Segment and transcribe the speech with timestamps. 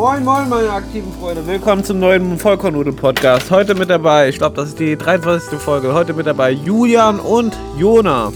[0.00, 1.46] Moin, moin, meine aktiven Freunde.
[1.46, 3.50] Willkommen zum neuen Vollkornudel-Podcast.
[3.50, 5.58] Heute mit dabei, ich glaube, das ist die 23.
[5.58, 5.92] Folge.
[5.92, 8.32] Heute mit dabei Julian und Jona.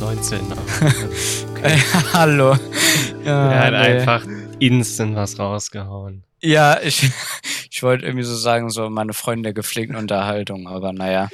[0.00, 0.40] 19.
[1.56, 1.78] Okay.
[2.12, 2.56] Hallo.
[3.24, 3.78] Ja, er hat nee.
[3.78, 4.26] einfach
[4.58, 6.24] instant was rausgehauen.
[6.40, 7.08] Ja, ich,
[7.70, 11.28] ich wollte irgendwie so sagen, so meine Freunde gepflegten Unterhaltung, aber naja.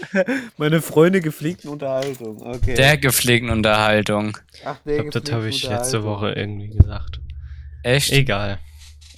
[0.58, 2.74] meine Freunde gepflegten Unterhaltung, okay.
[2.74, 4.36] Der gepflegten Unterhaltung.
[4.62, 7.18] Ach, der ich glaube, das habe ich letzte Woche irgendwie gesagt.
[7.82, 8.12] Echt?
[8.12, 8.58] Egal.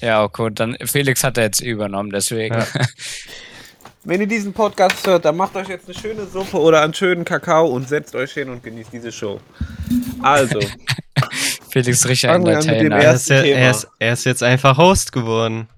[0.03, 2.57] Ja, okay, dann Felix hat er jetzt übernommen, deswegen.
[2.57, 2.67] Ja.
[4.05, 7.25] Wenn ihr diesen Podcast hört, dann macht euch jetzt eine schöne Suppe oder einen schönen
[7.25, 9.41] Kakao und setzt euch hin und genießt diese Show.
[10.21, 10.59] Also.
[11.71, 12.97] Felix Richter Entertainer.
[12.97, 15.69] Er ist, er, ist, er ist jetzt einfach Host geworden.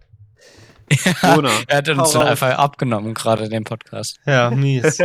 [1.23, 4.18] Ja, er hat uns dann einfach abgenommen, gerade den Podcast.
[4.24, 4.96] Ja, mies.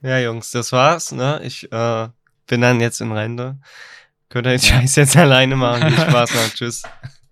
[0.00, 1.10] ja, Jungs, das war's.
[1.10, 1.40] Ne?
[1.42, 2.08] Ich äh,
[2.46, 3.56] bin dann jetzt in Rente.
[4.34, 5.92] Könnt ihr den Scheiß jetzt alleine machen.
[5.92, 6.54] Viel Spaß noch.
[6.54, 6.82] Tschüss.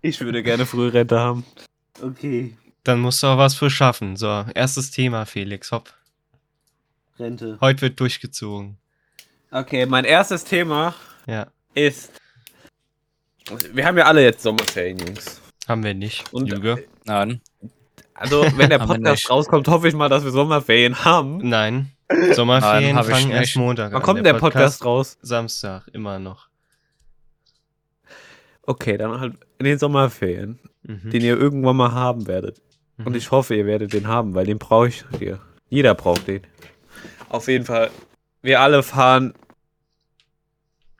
[0.02, 1.44] Ich würde gerne Frührente haben.
[2.00, 2.56] Okay.
[2.84, 4.16] Dann musst du auch was für schaffen.
[4.16, 5.72] So, erstes Thema, Felix.
[5.72, 5.92] Hopp.
[7.18, 7.58] Rente.
[7.60, 8.76] Heute wird durchgezogen.
[9.50, 10.94] Okay, mein erstes Thema
[11.26, 11.48] ja.
[11.74, 12.12] ist.
[13.72, 15.40] Wir haben ja alle jetzt Sommerferien, Jungs.
[15.66, 16.32] Haben wir nicht.
[16.32, 16.84] Und, Lüge.
[17.04, 17.40] Nein.
[18.14, 21.38] Also, wenn der Podcast rauskommt, hoffe ich mal, dass wir Sommerferien haben.
[21.38, 21.90] Nein.
[22.34, 25.18] Sommerferien Nein, fangen erst Montag Wann kommt der, der Podcast, Podcast raus?
[25.20, 26.51] Samstag, immer noch.
[28.62, 31.10] Okay, dann halt in den Sommerferien, mhm.
[31.10, 32.60] den ihr irgendwann mal haben werdet.
[32.96, 33.06] Mhm.
[33.06, 35.40] Und ich hoffe, ihr werdet den haben, weil den brauche ich hier.
[35.68, 36.42] Jeder braucht den.
[37.28, 37.90] Auf jeden Fall.
[38.42, 39.34] Wir alle fahren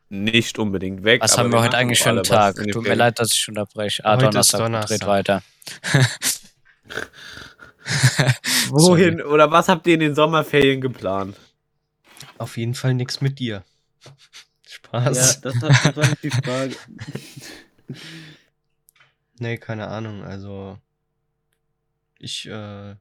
[0.08, 1.22] nicht unbedingt weg.
[1.22, 2.56] Was haben wir heute eigentlich für einen Tag?
[2.70, 4.04] Tut mir leid, dass ich unterbreche.
[4.04, 4.98] Ah, heute Donnerstag, Donnerstag.
[4.98, 5.42] dreht weiter.
[8.68, 9.30] Wohin Sorry.
[9.30, 11.36] oder was habt ihr in den Sommerferien geplant?
[12.38, 13.64] Auf jeden Fall nichts mit dir.
[14.68, 15.16] Spaß.
[15.16, 16.76] Ja, das, das war nicht die Frage.
[19.38, 20.22] Nee, keine Ahnung.
[20.22, 20.78] Also,
[22.18, 22.94] ich äh,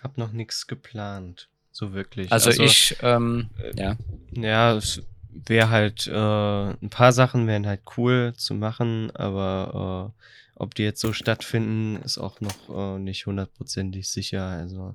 [0.00, 1.48] habe noch nichts geplant.
[1.72, 2.30] So wirklich.
[2.30, 3.96] Also, also ich, ähm, äh, ja.
[4.32, 5.02] Ja, es
[5.32, 10.22] wäre halt, äh, ein paar Sachen wären halt cool zu machen, aber äh,
[10.54, 14.44] ob die jetzt so stattfinden, ist auch noch äh, nicht hundertprozentig sicher.
[14.46, 14.94] Also,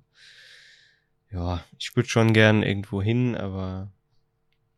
[1.32, 3.92] ja, ich würde schon gern irgendwo hin, aber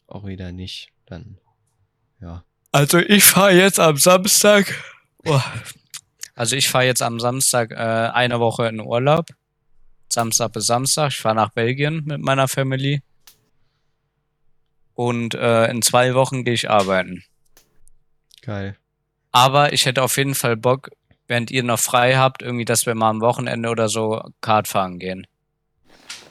[0.07, 0.91] auch wieder nicht.
[1.05, 1.37] Dann,
[2.19, 2.43] ja.
[2.71, 4.73] Also ich fahre jetzt am Samstag.
[5.25, 5.41] Oh.
[6.35, 9.27] Also ich fahre jetzt am Samstag äh, eine Woche in Urlaub.
[10.09, 11.09] Samstag bis Samstag.
[11.09, 13.01] Ich fahre nach Belgien mit meiner Family.
[14.95, 17.23] Und äh, in zwei Wochen gehe ich arbeiten.
[18.41, 18.77] Geil.
[19.31, 20.89] Aber ich hätte auf jeden Fall Bock,
[21.27, 24.99] während ihr noch frei habt, irgendwie, dass wir mal am Wochenende oder so Kart fahren
[24.99, 25.27] gehen.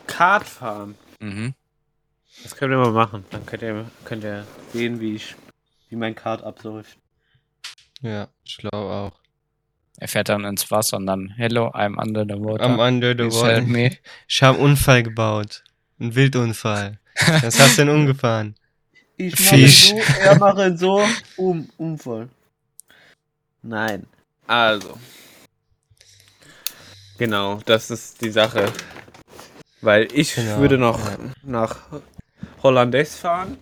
[0.06, 0.96] Kart fahren?
[1.20, 1.54] Mhm.
[2.42, 3.24] Das können wir mal machen.
[3.30, 5.34] Dann könnt ihr, könnt ihr sehen, wie ich,
[5.90, 6.96] wie mein Kart abläuft.
[8.00, 9.20] Ja, ich glaube auch.
[9.98, 12.64] Er fährt dann ins Wasser und dann, hello, I'm under the water.
[12.64, 13.60] I'm under the water.
[14.28, 15.62] Ich habe einen Unfall gebaut.
[15.98, 16.98] Einen Wildunfall.
[17.42, 18.54] Was hast du denn umgefahren?
[19.18, 19.90] Ich mache Fisch.
[19.90, 21.02] so, er mache so,
[21.36, 22.30] um, Unfall.
[23.62, 24.06] Nein.
[24.46, 24.98] Also.
[27.18, 28.72] Genau, das ist die Sache.
[29.82, 31.18] Weil ich genau, würde noch ja.
[31.42, 31.76] nach
[32.62, 33.58] Hollandaise fahren.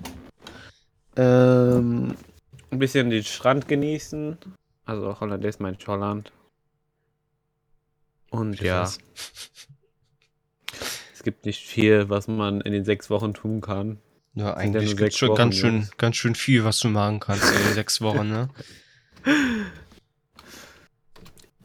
[1.18, 2.14] Ähm,
[2.70, 4.38] ein bisschen den Strand genießen.
[4.84, 6.32] Also Hollandaise meint Holland.
[8.30, 8.84] Und ja.
[11.12, 13.98] es gibt nicht viel, was man in den sechs Wochen tun kann.
[14.34, 17.62] Ja, eigentlich gibt es schon ganz schön, ganz schön viel, was du machen kannst in
[17.64, 18.48] den sechs Wochen, ne?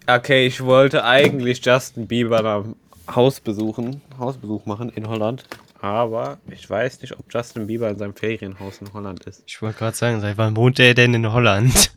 [0.07, 2.75] Okay, ich wollte eigentlich Justin Bieber am
[3.07, 5.45] Haus besuchen, Hausbesuch machen in Holland.
[5.83, 9.43] Aber ich weiß nicht, ob Justin Bieber in seinem Ferienhaus in Holland ist.
[9.45, 11.91] Ich wollte gerade sagen, seit wann wohnt er denn in Holland?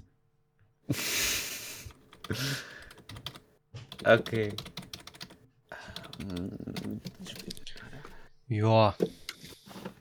[4.04, 4.52] okay.
[8.48, 8.96] Ja.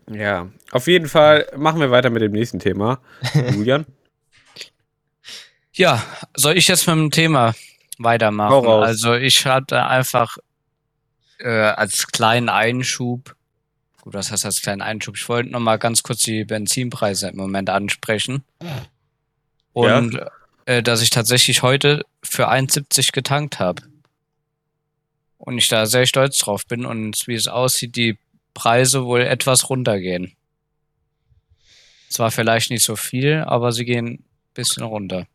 [0.09, 2.99] Ja, auf jeden Fall machen wir weiter mit dem nächsten Thema.
[3.53, 3.85] Julian?
[5.77, 6.01] Ja,
[6.33, 7.53] soll ich jetzt mit dem Thema
[7.97, 8.65] weitermachen?
[8.65, 10.37] Also ich hatte einfach
[11.37, 13.35] äh, als kleinen Einschub
[14.05, 15.17] Gut, das heißt als kleinen Einschub.
[15.17, 18.43] Ich wollte noch mal ganz kurz die Benzinpreise im Moment ansprechen.
[19.73, 20.29] Und ja.
[20.65, 23.81] äh, dass ich tatsächlich heute für 1,70 getankt habe.
[25.39, 28.19] Und ich da sehr stolz drauf bin und wie es aussieht, die
[28.53, 30.33] Preise wohl etwas runtergehen.
[32.09, 34.23] Zwar vielleicht nicht so viel, aber sie gehen ein
[34.53, 35.25] bisschen runter.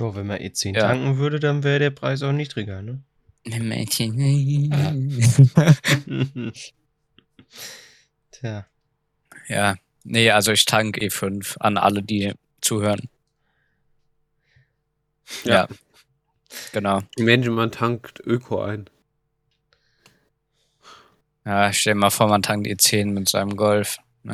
[0.00, 0.82] Ja, wenn man E10 ja.
[0.82, 3.02] tanken würde, dann wäre der Preis auch niedriger, ne?
[3.44, 4.20] Mädchen.
[8.38, 8.66] Tja.
[9.48, 13.08] Ja, nee, also ich tank E5 an alle, die zuhören.
[15.44, 15.54] Ja.
[15.54, 15.68] ja.
[16.72, 17.02] Genau.
[17.18, 18.88] Menschen, man tankt Öko ein.
[21.44, 23.98] Ja, stell dir mal vor, man tankt E10 mit seinem Golf.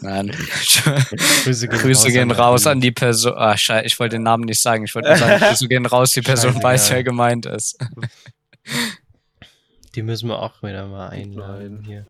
[0.00, 0.34] Nein.
[1.44, 3.34] Grüße gehen, Grüße raus, gehen an raus an die Person.
[3.36, 4.84] Ah, scheiße, ich wollte den Namen nicht sagen.
[4.84, 7.78] Ich wollte nur sagen, Grüße gehen raus, die Person Scheiße, weiß, wer gemeint ist.
[9.96, 12.06] Die müssen wir auch wieder mal einladen hier.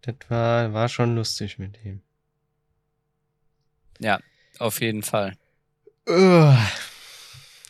[0.00, 2.00] Das war, war schon lustig mit ihm.
[3.98, 4.18] Ja,
[4.58, 5.36] auf jeden Fall.
[6.08, 6.56] Uh,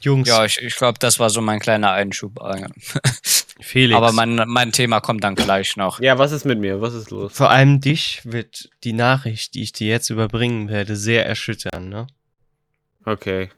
[0.03, 0.29] Jungs.
[0.29, 2.38] Ja, ich, ich glaube, das war so mein kleiner Einschub.
[3.61, 3.97] Felix.
[3.97, 6.00] Aber mein, mein Thema kommt dann gleich noch.
[6.00, 6.81] Ja, was ist mit mir?
[6.81, 7.33] Was ist los?
[7.33, 12.06] Vor allem dich wird die Nachricht, die ich dir jetzt überbringen werde, sehr erschüttern, ne?
[13.05, 13.50] Okay.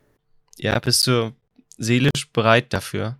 [0.56, 1.34] Ja, bist du
[1.82, 3.18] seelisch bereit dafür?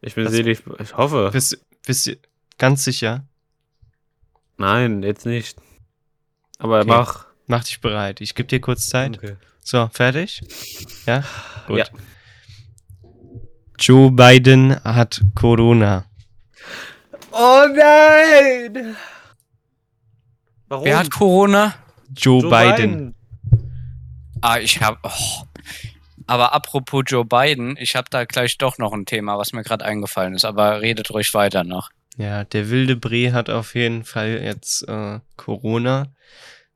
[0.00, 1.30] Ich bin das, seelisch, ich hoffe.
[1.32, 2.16] Bist, bist du
[2.58, 3.24] ganz sicher?
[4.58, 5.58] Nein, jetzt nicht.
[6.58, 6.88] Aber okay.
[6.88, 7.26] mach.
[7.48, 8.20] Mach dich bereit.
[8.20, 9.18] Ich gebe dir kurz Zeit.
[9.18, 9.36] Okay.
[9.62, 10.42] So, fertig?
[11.06, 11.22] Ja?
[11.68, 11.78] Gut.
[11.78, 11.84] Ja.
[13.78, 16.06] Joe Biden hat Corona.
[17.30, 18.96] Oh nein!
[20.68, 20.84] Warum?
[20.84, 21.74] Wer hat Corona?
[22.16, 23.14] Joe, Joe Biden.
[23.50, 23.60] Biden.
[24.40, 24.98] Ah, ich hab.
[25.02, 25.46] Oh.
[26.26, 29.84] Aber apropos Joe Biden, ich habe da gleich doch noch ein Thema, was mir gerade
[29.84, 30.44] eingefallen ist.
[30.44, 31.90] Aber redet ruhig weiter noch.
[32.16, 36.08] Ja, der wilde Bre hat auf jeden Fall jetzt äh, Corona.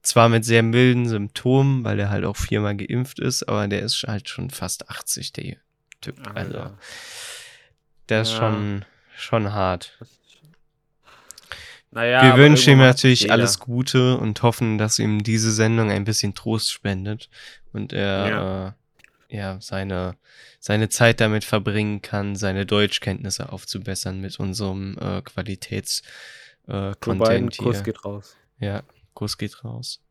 [0.03, 4.03] Zwar mit sehr milden Symptomen, weil er halt auch viermal geimpft ist, aber der ist
[4.07, 5.57] halt schon fast 80, der
[6.01, 6.17] Typ.
[6.27, 6.79] Ah, also, ja.
[8.09, 8.39] der ist ja.
[8.39, 8.85] schon,
[9.17, 9.99] schon hart.
[11.91, 13.35] Naja, Wir wünschen ihm natürlich jeder.
[13.35, 17.29] alles Gute und hoffen, dass ihm diese Sendung ein bisschen Trost spendet
[17.73, 18.73] und er ja, äh,
[19.31, 20.17] ja seine,
[20.59, 26.03] seine Zeit damit verbringen kann, seine Deutschkenntnisse aufzubessern mit unserem äh, Qualitäts
[26.67, 27.65] äh, Content hier.
[27.65, 28.37] Kuss geht raus.
[28.59, 28.83] Ja,
[29.15, 30.03] Kuss geht raus.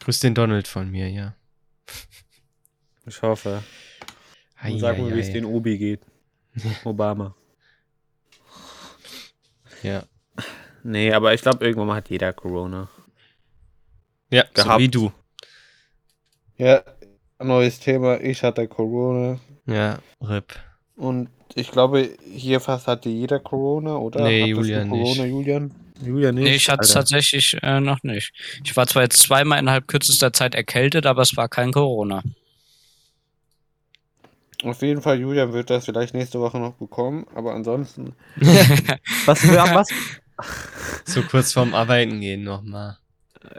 [0.00, 1.34] Grüß den Donald von mir, ja.
[3.06, 3.62] Ich hoffe.
[4.64, 6.00] Und sag mal, wie es den Obi geht.
[6.84, 7.34] Obama.
[9.82, 10.04] Ja.
[10.84, 12.88] Nee, aber ich glaube, irgendwann mal hat jeder Corona.
[14.30, 14.72] Ja, gehabt.
[14.72, 15.12] so wie du.
[16.56, 16.82] Ja,
[17.46, 18.20] neues Thema.
[18.20, 19.38] Ich hatte Corona.
[19.66, 20.54] Ja, RIP.
[20.96, 24.22] Und ich glaube, hier fast hatte jeder Corona, oder?
[24.24, 25.32] Nee, Julian Corona, nicht.
[25.32, 25.74] Julian?
[26.04, 26.44] Julian nicht?
[26.44, 28.32] Nee, ich hatte es tatsächlich äh, noch nicht.
[28.64, 32.22] Ich war zwar jetzt zweimal innerhalb kürzester Zeit erkältet, aber es war kein Corona.
[34.64, 38.14] Auf jeden Fall, Julian wird das vielleicht nächste Woche noch bekommen, aber ansonsten.
[39.26, 39.88] was für was?
[41.04, 42.98] So kurz vorm Arbeiten gehen nochmal.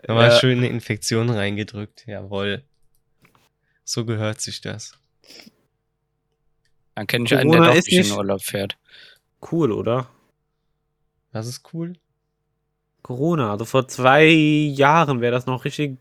[0.07, 0.39] Nochmal ja.
[0.39, 2.05] schön eine Infektion reingedrückt.
[2.07, 2.63] Jawohl.
[3.83, 4.97] So gehört sich das.
[6.95, 8.77] Dann kenne ich Corona einen, der doch nicht in Urlaub fährt.
[9.51, 10.07] Cool, oder?
[11.31, 11.93] Das ist cool.
[13.01, 15.97] Corona, also vor zwei Jahren wäre das noch richtig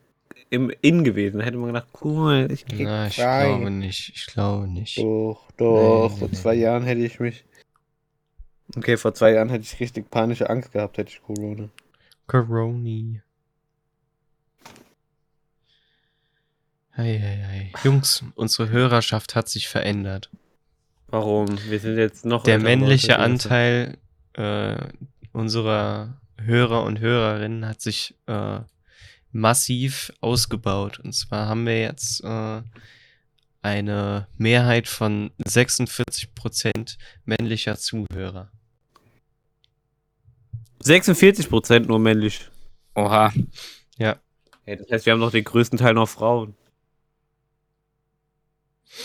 [0.50, 1.38] im In gewesen.
[1.38, 3.46] Da hätte man gedacht, cool, ich krieg Na, ich frei.
[3.46, 4.12] glaube nicht.
[4.14, 4.99] Ich glaube nicht.
[4.99, 6.11] Doch, doch.
[6.11, 6.61] Nee, vor nee, zwei nee.
[6.61, 7.44] Jahren hätte ich mich.
[8.76, 11.69] Okay, vor zwei Jahren hätte ich richtig panische Angst gehabt, hätte ich Corona.
[12.26, 13.20] Coroni.
[16.94, 17.73] Hey, hey, hey.
[17.85, 20.29] Jungs, unsere Hörerschaft hat sich verändert.
[21.06, 21.59] Warum?
[21.71, 22.43] Wir sind jetzt noch.
[22.43, 23.97] Der männliche Anteil
[24.35, 24.77] äh,
[25.33, 28.61] unserer Hörer und Hörerinnen hat sich äh,
[29.31, 30.99] massiv ausgebaut.
[30.99, 32.61] Und zwar haben wir jetzt äh,
[33.63, 38.51] eine Mehrheit von 46 Prozent männlicher Zuhörer.
[40.81, 42.51] 46 Prozent nur männlich.
[42.94, 43.32] Oha.
[43.96, 44.17] Ja.
[44.67, 44.77] ja.
[44.77, 46.55] Das heißt, wir haben noch den größten Teil noch Frauen.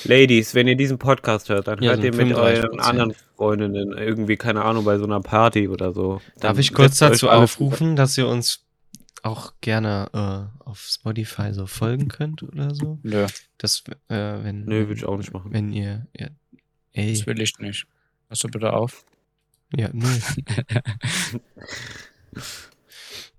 [0.03, 4.35] Ladies, wenn ihr diesen Podcast hört, dann ja, hört ihr mit euren anderen Freundinnen irgendwie,
[4.35, 6.21] keine Ahnung, bei so einer Party oder so.
[6.39, 8.65] Darf ich kurz dazu aufrufen, dass ihr uns
[9.23, 12.99] auch gerne äh, auf Spotify so folgen könnt oder so.
[13.03, 13.25] Nö.
[13.57, 15.51] Das, äh, wenn, Nö, würde ich auch nicht machen.
[15.51, 16.27] Wenn ihr, ja,
[16.93, 17.13] ey.
[17.13, 17.87] Das will ich nicht.
[18.29, 19.05] Hast du bitte auf?
[19.75, 20.07] Ja, nö.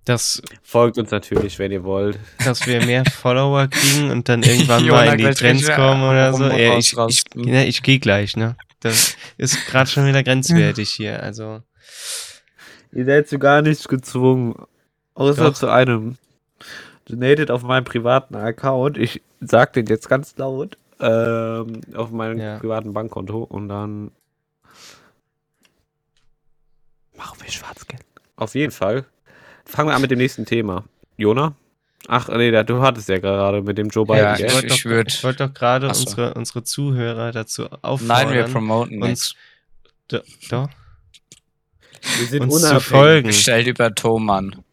[0.08, 2.18] das folgt uns natürlich, wenn ihr wollt.
[2.44, 6.44] Dass wir mehr Follower kriegen und dann irgendwann mal in die Trends kommen oder so.
[6.44, 8.56] Ja, ich, ich, ja, ich gehe gleich, ne?
[8.80, 11.62] Das ist gerade schon wieder grenzwertig hier, also.
[12.92, 14.54] Ihr seid zu gar nichts gezwungen.
[15.14, 15.54] Außer Doch.
[15.54, 16.16] zu einem.
[17.04, 18.98] Donated auf meinem privaten Account.
[18.98, 20.78] Ich sag den jetzt ganz laut.
[21.00, 22.58] Ähm, auf meinem ja.
[22.58, 24.10] privaten Bankkonto und dann
[27.16, 28.04] machen wir Schwarzgeld.
[28.36, 29.04] Auf jeden Fall.
[29.68, 30.84] Fangen wir an mit dem nächsten Thema.
[31.16, 31.54] Jona?
[32.06, 34.22] Ach, nee, du hattest ja gerade mit dem Joe Biden.
[34.22, 38.28] Ja, ich wollte doch, würd, wollt doch gerade unsere, unsere Zuhörer dazu auffordern.
[38.28, 39.34] Nein, wir promoten uns.
[40.08, 40.22] Doch.
[42.00, 43.26] Wir sind uns zu folgen.
[43.26, 44.64] Bestellt über Thomann.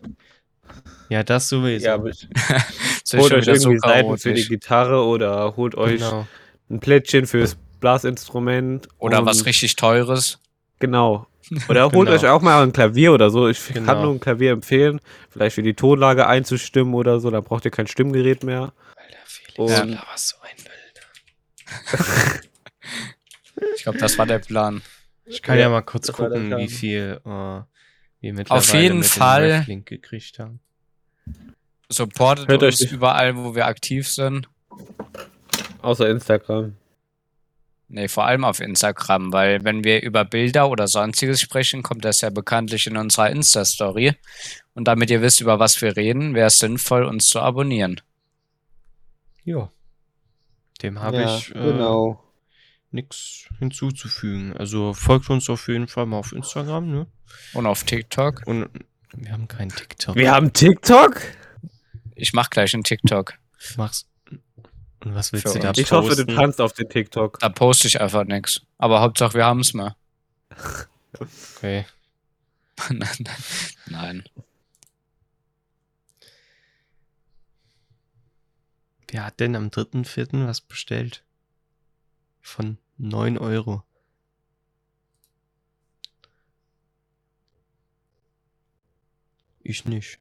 [1.10, 1.86] Ja, das sowieso.
[1.86, 1.98] Ja,
[3.18, 6.28] holt euch irgendwie Seiten für die Gitarre oder holt euch genau.
[6.70, 8.88] ein Plättchen fürs Blasinstrument.
[8.98, 10.40] Oder was richtig teures.
[10.80, 11.28] Genau.
[11.70, 12.12] Oder holt genau.
[12.12, 13.48] euch auch mal ein Klavier oder so.
[13.48, 13.86] Ich genau.
[13.86, 15.00] kann nur ein Klavier empfehlen.
[15.30, 17.30] Vielleicht für die Tonlage einzustimmen oder so.
[17.30, 18.74] Dann braucht ihr kein Stimmgerät mehr.
[18.96, 20.04] Alter, Felix, Und ja.
[20.12, 20.74] was so ein Bild.
[23.76, 24.82] ich glaube, das war der Plan.
[25.26, 27.66] Ich kann ja, ja mal kurz gucken, wie viel äh, wir
[28.22, 30.60] mittlerweile Auf jeden mit Fall dem Link gekriegt haben.
[31.90, 34.50] Supportet Hört uns überall, wo wir aktiv sind.
[35.82, 36.76] Außer Instagram.
[37.88, 42.22] Nee, vor allem auf Instagram, weil wenn wir über Bilder oder sonstiges sprechen, kommt das
[42.22, 44.16] ja bekanntlich in unserer Insta-Story.
[44.74, 48.02] Und damit ihr wisst, über was wir reden, wäre es sinnvoll, uns zu abonnieren.
[49.44, 49.72] Ja.
[50.82, 52.24] Dem habe ja, ich äh, genau.
[52.90, 54.58] nichts hinzuzufügen.
[54.58, 57.08] Also folgt uns auf jeden Fall mal auf Instagram, ne?
[57.54, 58.42] Und auf TikTok.
[58.46, 58.68] Und
[59.14, 60.16] wir haben keinen TikTok.
[60.16, 61.22] Wir haben TikTok?
[62.16, 63.36] Ich mach gleich einen TikTok.
[63.78, 64.08] Mach's.
[65.06, 65.82] Und was willst du da posten?
[65.82, 67.40] Ich hoffe, du tanzt auf den TikTok.
[67.40, 68.62] Da poste ich einfach nichts.
[68.80, 69.96] Aber Hauptsache, wir haben es mal.
[71.20, 71.86] Okay.
[72.90, 73.30] nein,
[73.86, 74.24] nein.
[79.10, 80.48] Wer hat denn am 3.4.
[80.48, 81.24] was bestellt?
[82.42, 83.84] Von 9 Euro.
[89.62, 90.20] Ich nicht.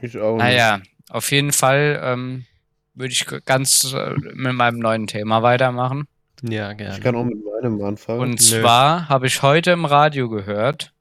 [0.00, 0.44] Ich auch nicht.
[0.44, 2.46] Naja, auf jeden Fall ähm,
[2.94, 6.06] würde ich ganz äh, mit meinem neuen Thema weitermachen.
[6.42, 6.96] Ja, gerne.
[6.96, 8.20] Ich kann auch mit meinem anfangen.
[8.20, 8.36] Und Nö.
[8.36, 10.92] zwar habe ich heute im Radio gehört.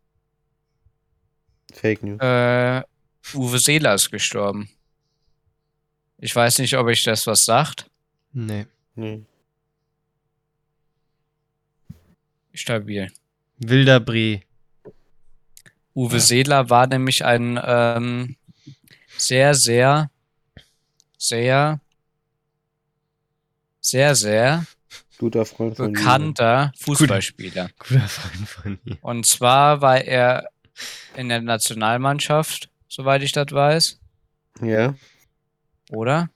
[1.73, 2.19] Fake News.
[2.21, 2.83] Äh,
[3.33, 4.69] Uwe Seeler ist gestorben.
[6.17, 7.89] Ich weiß nicht, ob ich das was sagt.
[8.31, 8.65] Nee.
[8.95, 9.23] Nee.
[12.53, 13.11] Stabil.
[13.57, 14.41] Wilder Brie.
[15.95, 16.19] Uwe ja.
[16.19, 18.35] Seeler war nämlich ein ähm,
[19.17, 20.09] sehr, sehr,
[21.17, 21.79] sehr
[23.83, 24.65] sehr, sehr
[25.19, 26.83] guter Freund von bekannter mir.
[26.83, 27.69] Fußballspieler.
[27.79, 28.97] Guter, guter Freund von mir.
[29.01, 30.49] Und zwar war er
[31.15, 33.99] in der Nationalmannschaft, soweit ich das weiß.
[34.61, 34.95] Ja.
[35.91, 36.29] Oder?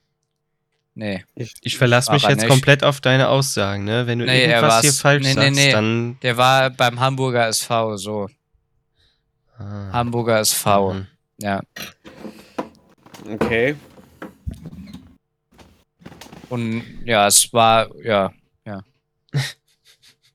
[0.95, 1.23] Nee.
[1.35, 2.47] Ich, ich verlasse mich jetzt nicht.
[2.47, 4.07] komplett auf deine Aussagen, ne?
[4.07, 6.17] Wenn du nee, irgendwas hier falsch nee, sagst, nee, dann.
[6.21, 8.27] Der war beim Hamburger SV, so.
[9.59, 9.91] Ah.
[9.91, 10.93] Hamburger SV.
[10.93, 11.07] Mhm.
[11.39, 11.61] Ja.
[13.29, 13.75] Okay.
[16.49, 18.31] Und ja, es war, ja,
[18.65, 18.83] ja.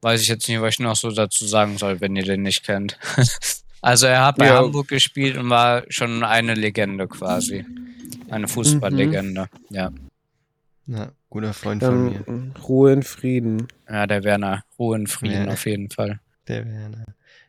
[0.00, 2.64] Weiß ich jetzt nicht, was ich noch so dazu sagen soll, wenn ihr den nicht
[2.64, 2.98] kennt.
[3.82, 4.56] also er hat bei ja.
[4.56, 7.64] Hamburg gespielt und war schon eine Legende quasi.
[8.28, 9.76] Eine Fußballlegende, mhm.
[9.76, 9.92] ja.
[10.86, 12.52] Ja, guter Freund von mir.
[12.62, 13.68] Ruhe in Frieden.
[13.88, 14.64] Ja, der Werner.
[14.78, 15.52] Ruhe in Frieden ja.
[15.52, 16.20] auf jeden Fall.
[16.48, 17.06] Der Werner.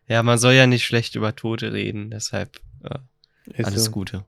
[0.07, 3.91] Ja, man soll ja nicht schlecht über Tote reden, deshalb äh, alles so.
[3.91, 4.25] Gute.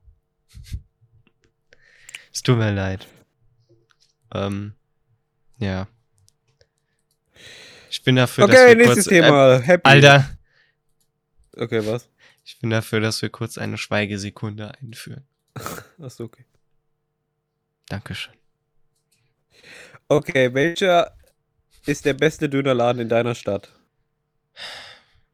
[2.32, 3.06] Es tut mir leid.
[4.36, 4.74] Ähm,
[5.58, 5.88] ja.
[7.90, 9.54] Ich bin dafür, okay, dass wir nächstes kurz, Thema.
[9.54, 9.88] Äh, Happy.
[9.88, 10.36] Alter.
[11.56, 12.08] Okay, was?
[12.44, 15.24] Ich bin dafür, dass wir kurz eine Schweigesekunde einführen.
[16.00, 16.44] Achso, okay.
[17.88, 18.34] Dankeschön.
[20.08, 21.16] Okay, welcher
[21.86, 23.72] ist der beste Dönerladen in deiner Stadt?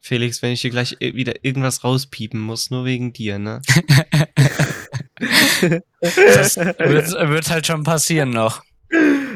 [0.00, 3.62] Felix, wenn ich hier gleich wieder irgendwas rauspiepen muss, nur wegen dir, ne?
[6.00, 8.62] das wird, wird halt schon passieren noch.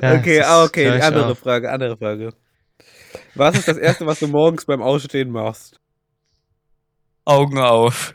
[0.02, 1.36] Ja, okay, ah, okay, andere auch.
[1.36, 2.32] Frage, andere Frage.
[3.34, 5.80] Was ist das Erste, was du morgens beim Ausstehen machst?
[7.24, 8.14] Augen auf.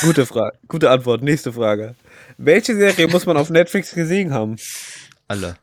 [0.00, 1.22] Gute Frage, gute Antwort.
[1.22, 1.94] Nächste Frage.
[2.38, 4.56] Welche Serie muss man auf Netflix gesehen haben?
[5.28, 5.56] Alle.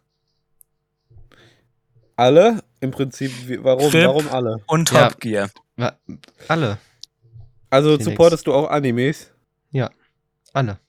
[2.15, 2.63] Alle?
[2.79, 3.31] Im Prinzip,
[3.63, 3.91] warum?
[3.91, 4.57] Trip warum alle?
[4.67, 5.49] Und Top Gear.
[6.47, 6.77] Alle.
[7.69, 8.05] Also Felix.
[8.05, 9.31] supportest du auch Animes?
[9.71, 9.89] Ja,
[10.53, 10.79] alle.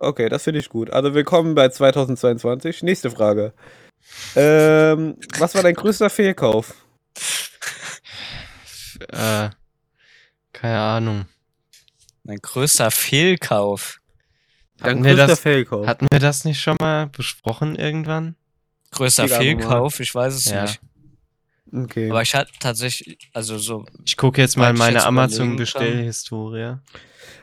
[0.00, 0.90] Okay, das finde ich gut.
[0.90, 2.84] Also willkommen bei 2022.
[2.84, 3.52] Nächste Frage.
[4.36, 6.74] Ähm, was war dein größter Fehlkauf?
[9.08, 9.50] Äh,
[10.52, 11.26] keine Ahnung.
[12.22, 14.00] Mein größter Fehlkauf.
[14.80, 15.88] Hatten wir, das, Fehlkauf.
[15.88, 18.36] hatten wir das nicht schon mal besprochen irgendwann?
[18.92, 19.98] Größter Fehlkauf?
[19.98, 20.62] Ich weiß es ja.
[20.62, 20.80] nicht.
[21.72, 22.08] Okay.
[22.08, 23.84] Aber ich hatte tatsächlich, also so.
[24.06, 26.76] Ich gucke jetzt mal meine Amazon-Bestellhistorie.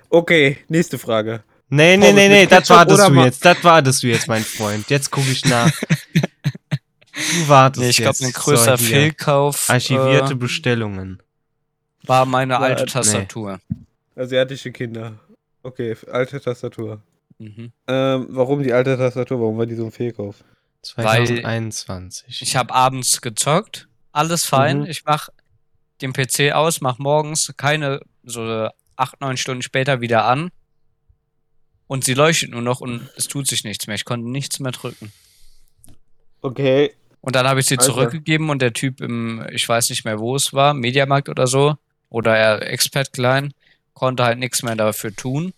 [0.10, 1.44] Okay, nächste Frage.
[1.70, 3.44] Nee, nee, nee, nee, das wartest du jetzt.
[3.44, 4.90] Das wartest du jetzt, mein Freund.
[4.90, 5.72] Jetzt gucke ich nach.
[7.16, 9.70] Du wartest nee, ich glaube, ein größer so, Fehlkauf.
[9.70, 11.24] Archivierte äh, Bestellungen.
[12.04, 13.62] War meine alte Tastatur.
[13.70, 14.22] Nee.
[14.22, 15.14] Asiatische Kinder.
[15.64, 17.02] Okay, alte Tastatur.
[17.40, 17.72] Mhm.
[17.88, 19.40] Ähm, warum die alte Tastatur?
[19.40, 20.44] Warum war die so ein Fehlkauf?
[20.82, 22.26] 2021.
[22.28, 24.82] Weil ich habe abends gezockt, alles fein.
[24.82, 24.88] Mhm.
[24.88, 25.30] Ich mach
[26.02, 28.68] den PC aus, mach morgens keine so
[28.98, 30.52] acht, neun Stunden später wieder an
[31.88, 33.96] und sie leuchtet nur noch und es tut sich nichts mehr.
[33.96, 35.12] Ich konnte nichts mehr drücken.
[36.42, 36.94] Okay.
[37.22, 37.92] Und dann habe ich sie Alter.
[37.92, 41.76] zurückgegeben und der Typ im, ich weiß nicht mehr, wo es war, Mediamarkt oder so,
[42.10, 43.54] oder er Expert Klein,
[43.94, 45.54] konnte halt nichts mehr dafür tun,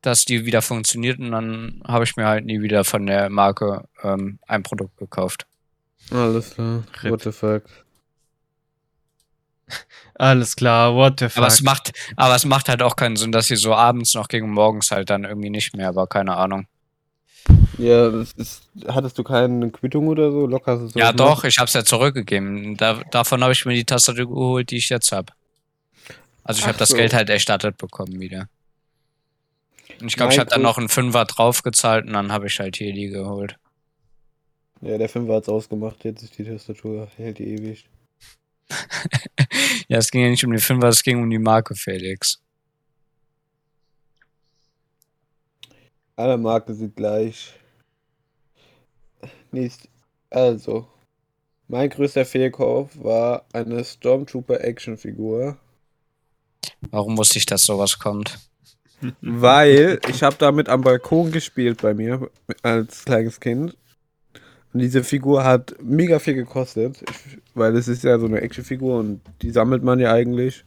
[0.00, 3.88] dass die wieder funktioniert und dann habe ich mir halt nie wieder von der Marke
[4.02, 5.46] ähm, ein Produkt gekauft.
[6.10, 6.84] Alles klar.
[7.02, 7.64] What the fuck.
[10.16, 11.38] Alles klar, what the fuck.
[11.38, 14.28] Aber es macht, aber es macht halt auch keinen Sinn, dass sie so abends noch
[14.28, 16.66] gegen morgens halt dann irgendwie nicht mehr, aber keine Ahnung.
[17.78, 20.46] Ja, ist, hattest du keine Quittung oder so?
[20.46, 22.76] Locker so Ja, doch, ich hab's ja zurückgegeben.
[22.76, 25.32] Da, davon habe ich mir die Tastatur geholt, die ich jetzt hab.
[26.44, 26.96] Also ich habe das so.
[26.96, 28.48] Geld halt erstattet bekommen wieder.
[30.00, 32.76] Und ich glaube, ich habe dann noch einen Fünfer draufgezahlt und dann habe ich halt
[32.76, 33.56] hier die geholt.
[34.80, 37.86] Ja, der Fünfer hat's ausgemacht, jetzt ist die Tastatur, hält die ewig.
[39.88, 42.40] ja, es ging ja nicht um die Fünfer, es ging um die Marke Felix.
[46.16, 47.54] Alle Marken sind gleich.
[49.50, 49.88] Nicht.
[50.30, 50.88] Also.
[51.66, 55.56] Mein größter Fehlkauf war eine Stormtrooper Actionfigur.
[56.90, 58.38] Warum wusste ich, dass sowas kommt?
[59.20, 62.30] Weil ich habe damit am Balkon gespielt bei mir
[62.62, 63.76] als kleines Kind.
[64.74, 67.04] Und diese Figur hat mega viel gekostet,
[67.54, 70.64] weil es ist ja so eine Actionfigur und die sammelt man ja eigentlich.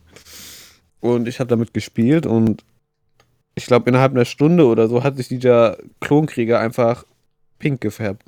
[1.01, 2.63] Und ich habe damit gespielt und
[3.53, 7.03] ich glaube innerhalb einer Stunde oder so hat sich dieser Klonkrieger einfach
[7.59, 8.23] pink gefärbt.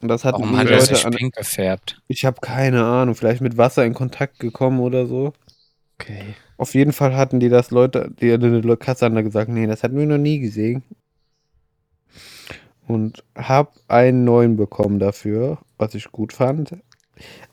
[0.00, 2.02] Und das hat Warum hat er sich pink gefärbt?
[2.08, 5.32] Ich habe keine Ahnung, vielleicht mit Wasser in Kontakt gekommen oder so.
[6.00, 6.34] Okay.
[6.56, 9.84] Auf jeden Fall hatten die das Leute, die eine Kasse haben da gesagt, nee, das
[9.84, 10.82] hatten wir noch nie gesehen
[12.86, 16.76] und habe einen neuen bekommen dafür, was ich gut fand.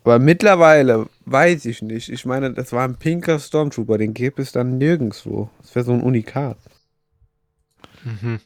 [0.03, 2.09] Aber mittlerweile weiß ich nicht.
[2.09, 5.49] Ich meine, das war ein pinker Stormtrooper, den gibt es dann nirgendwo.
[5.61, 6.57] Das wäre so ein Unikat.
[8.03, 8.39] Mhm.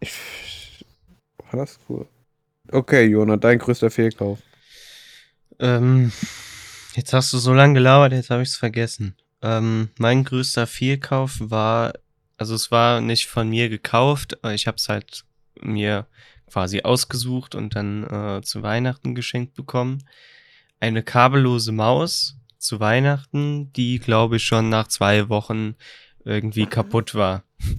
[0.00, 0.84] Ich,
[1.38, 2.06] war das cool.
[2.70, 4.40] Okay, Jona, dein größter Fehlkauf.
[5.60, 6.10] Ähm,
[6.94, 9.14] jetzt hast du so lange gelabert, jetzt habe ich es vergessen.
[9.42, 11.92] Ähm, mein größter Fehlkauf war
[12.36, 15.24] also es war nicht von mir gekauft, aber ich habe es halt
[15.60, 16.06] mir
[16.50, 20.04] quasi ausgesucht und dann äh, zu Weihnachten geschenkt bekommen.
[20.80, 25.74] Eine kabellose Maus zu Weihnachten, die glaube ich schon nach zwei Wochen
[26.24, 27.44] irgendwie kaputt war.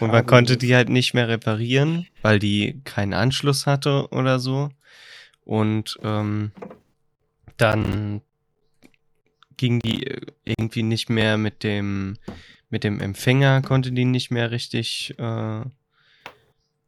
[0.00, 4.70] Und man konnte die halt nicht mehr reparieren, weil die keinen Anschluss hatte oder so.
[5.44, 6.52] Und ähm,
[7.58, 8.22] dann
[9.58, 10.10] ging die
[10.44, 12.16] irgendwie nicht mehr mit dem
[12.70, 15.64] mit dem Empfänger konnte die nicht mehr richtig, äh,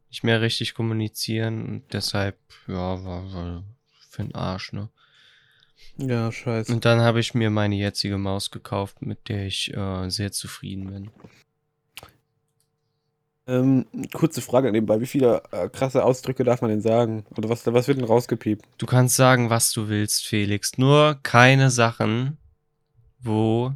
[0.09, 3.63] nicht mehr richtig kommunizieren und deshalb, ja, war, war
[4.09, 4.89] für den Arsch, ne?
[5.97, 6.71] Ja, scheiße.
[6.71, 10.91] Und dann habe ich mir meine jetzige Maus gekauft, mit der ich äh, sehr zufrieden
[10.91, 11.11] bin.
[13.47, 15.01] Ähm, kurze Frage nebenbei.
[15.01, 17.25] Wie viele äh, krasse Ausdrücke darf man denn sagen?
[17.35, 18.65] Oder was, was wird denn rausgepiept?
[18.77, 20.77] Du kannst sagen, was du willst, Felix.
[20.77, 22.37] Nur keine Sachen,
[23.19, 23.73] wo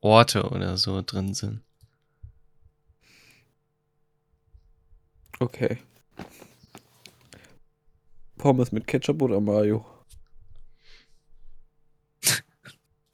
[0.00, 1.62] Orte oder so drin sind.
[5.38, 5.78] Okay.
[8.36, 9.84] Pommes mit Ketchup oder Mayo?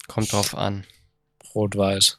[0.08, 0.84] Kommt drauf an.
[1.54, 2.18] Rot-Weiß.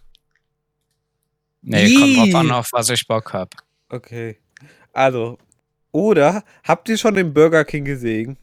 [1.61, 1.95] Nee, Yee.
[1.99, 3.55] kommt drauf an, auf was ich Bock hab.
[3.89, 4.39] Okay.
[4.93, 5.37] Also,
[5.91, 8.37] oder habt ihr schon den Burger King gesehen?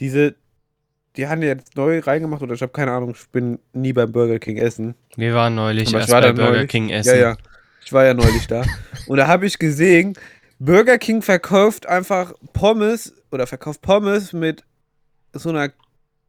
[0.00, 0.34] Diese
[1.16, 4.38] die haben jetzt neu reingemacht oder ich habe keine Ahnung, ich bin nie beim Burger
[4.38, 4.94] King essen.
[5.16, 7.16] Wir waren neulich erst war bei Burger neulich, King essen.
[7.16, 7.36] Ja, ja.
[7.84, 8.64] Ich war ja neulich da.
[9.06, 10.14] Und da habe ich gesehen,
[10.58, 14.64] Burger King verkauft einfach Pommes oder verkauft Pommes mit
[15.32, 15.70] so einer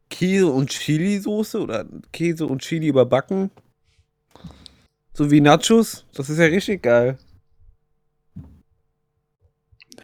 [0.09, 3.51] Käse- und Chili-Soße oder Käse und Chili überbacken.
[5.13, 6.05] So wie Nachos.
[6.13, 7.17] Das ist ja richtig geil.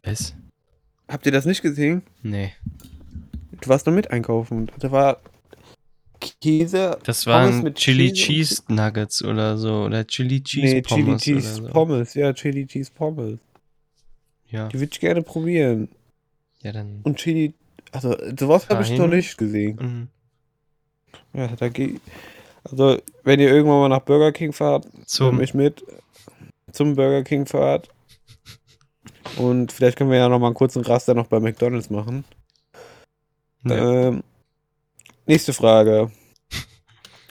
[0.04, 0.34] Was?
[1.08, 2.02] Habt ihr das nicht gesehen?
[2.22, 2.52] Nee.
[3.60, 4.70] Du warst noch mit einkaufen.
[4.78, 5.20] Da war
[6.40, 6.98] Käse.
[7.04, 9.84] Das waren mit Chili Cheese Nuggets oder so.
[9.84, 11.22] Oder Chili Cheese nee, Pommes.
[11.22, 11.64] Chili Cheese so.
[11.68, 13.38] Pommes, ja, Chili Cheese Pommes.
[14.48, 14.68] Ja.
[14.68, 15.88] Die würde ich gerne probieren.
[16.62, 17.00] Ja, dann.
[17.02, 17.54] Und Chili.
[17.92, 19.78] Also, sowas habe ich noch nicht gesehen.
[21.32, 21.38] Mhm.
[21.38, 22.00] Ja, da geht.
[22.64, 25.84] Also, wenn ihr irgendwann mal nach Burger King fahrt, zum mich mit.
[26.72, 27.88] Zum Burger King fahrt.
[29.36, 32.24] Und vielleicht können wir ja noch mal einen kurzen Raster noch bei McDonalds machen.
[33.64, 34.08] Ja.
[34.08, 34.22] Ähm,
[35.26, 36.10] nächste Frage.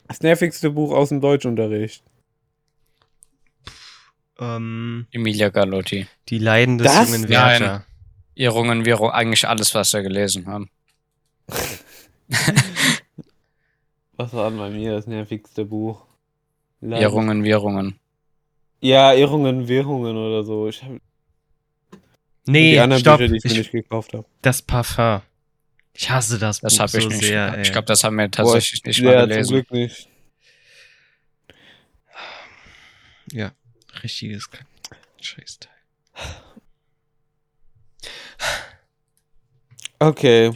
[0.08, 2.04] Das nervigste Buch aus dem Deutschunterricht.
[4.40, 6.08] Ähm, Emilia Galotti.
[6.30, 7.12] Die Leiden des das?
[7.12, 7.86] jungen Werther.
[8.34, 10.72] Irrungen, wir eigentlich alles, was wir gelesen haben.
[14.16, 16.06] was war bei mir das nervigste Buch?
[16.82, 18.00] Ehrungen, Währungen.
[18.80, 20.70] Ja, Ehrungen, Währungen oder so.
[20.70, 20.92] Ich hab,
[22.48, 23.18] nee, die anderen stopp.
[23.18, 24.26] Bücher, die ich, ich, mir nicht gekauft habe.
[24.42, 25.22] das Parfum.
[25.94, 27.22] Ich hasse das Das Buch habe ich so nicht.
[27.22, 27.60] sehr.
[27.60, 29.52] ich glaube, das haben wir tatsächlich nicht mal ja, zum gelesen.
[29.54, 30.10] Glück nicht.
[33.32, 33.52] Ja,
[34.02, 34.50] richtiges
[35.22, 35.72] Scheißteil.
[40.00, 40.52] Okay.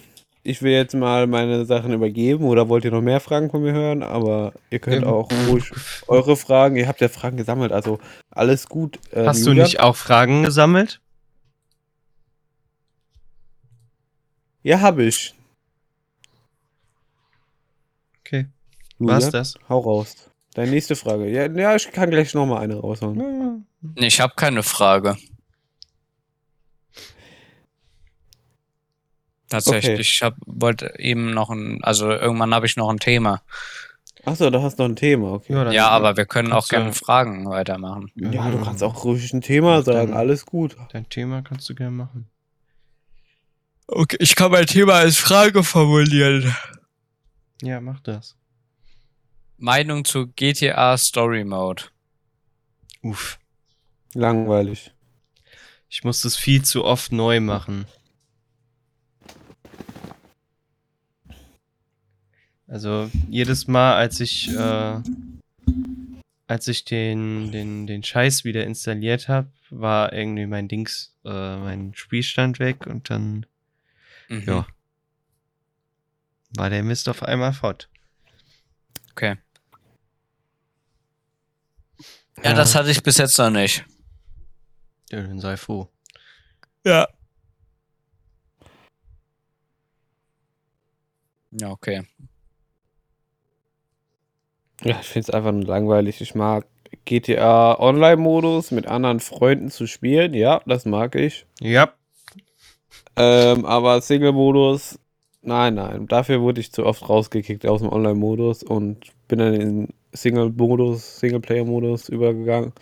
[0.46, 3.72] Ich will jetzt mal meine Sachen übergeben oder wollt ihr noch mehr Fragen von mir
[3.72, 4.04] hören?
[4.04, 5.72] Aber ihr könnt auch ruhig
[6.08, 9.00] eure Fragen, ihr habt ja Fragen gesammelt, also alles gut.
[9.14, 9.64] Ähm, Hast du Julian?
[9.64, 11.00] nicht auch Fragen gesammelt?
[14.64, 15.36] Ja, habe ich.
[18.22, 18.48] Okay.
[18.98, 19.56] Julian, Was das?
[19.70, 20.30] Hau raus.
[20.54, 21.30] Deine nächste Frage.
[21.30, 23.66] Ja, ja ich kann gleich noch mal eine raushauen.
[23.96, 25.18] Ich habe keine Frage.
[29.50, 30.02] Tatsächlich, Okay.
[30.02, 33.42] ich hab, wollte eben noch ein, also irgendwann habe ich noch ein Thema.
[34.26, 35.54] Achso, da hast du noch ein Thema, okay.
[35.54, 38.10] dann- Ja, aber wir können auch du- gerne Fragen weitermachen.
[38.16, 40.76] Ja, du kannst auch ruhig ein Thema sagen, Dann- alles gut.
[40.92, 42.28] Dein Thema kannst du gerne machen.
[43.88, 46.56] Okay, ich kann mein Thema als Frage formulieren.
[47.62, 48.36] Ja, mach das.
[49.58, 51.84] Meinung zu GTA Story Mode.
[53.02, 53.40] Uff.
[54.14, 54.92] Langweilig.
[55.90, 57.86] Ich muss das viel zu oft neu machen.
[62.68, 65.02] Also jedes Mal, als ich äh,
[66.48, 71.94] als ich den den den Scheiß wieder installiert habe, war irgendwie mein Dings äh, mein
[71.94, 73.46] Spielstand weg und dann
[74.30, 74.44] Mhm.
[74.48, 74.66] ja
[76.56, 77.90] war der Mist auf einmal fort.
[79.12, 79.38] Okay.
[82.44, 83.86] Ja, das hatte ich bis jetzt noch nicht.
[85.12, 85.88] Ja, dann sei froh.
[86.84, 87.08] Ja.
[91.52, 92.04] Ja, okay.
[94.84, 96.20] Ja, ich finde es einfach nur langweilig.
[96.20, 96.66] Ich mag
[97.06, 100.34] GTA Online-Modus mit anderen Freunden zu spielen.
[100.34, 101.46] Ja, das mag ich.
[101.62, 101.94] Ja,
[103.16, 105.00] Ähm, aber Single-Modus,
[105.42, 106.08] nein, nein.
[106.08, 108.98] Dafür wurde ich zu oft rausgekickt aus dem Online-Modus und
[109.28, 112.74] bin dann in Single-Modus, Singleplayer-Modus übergegangen.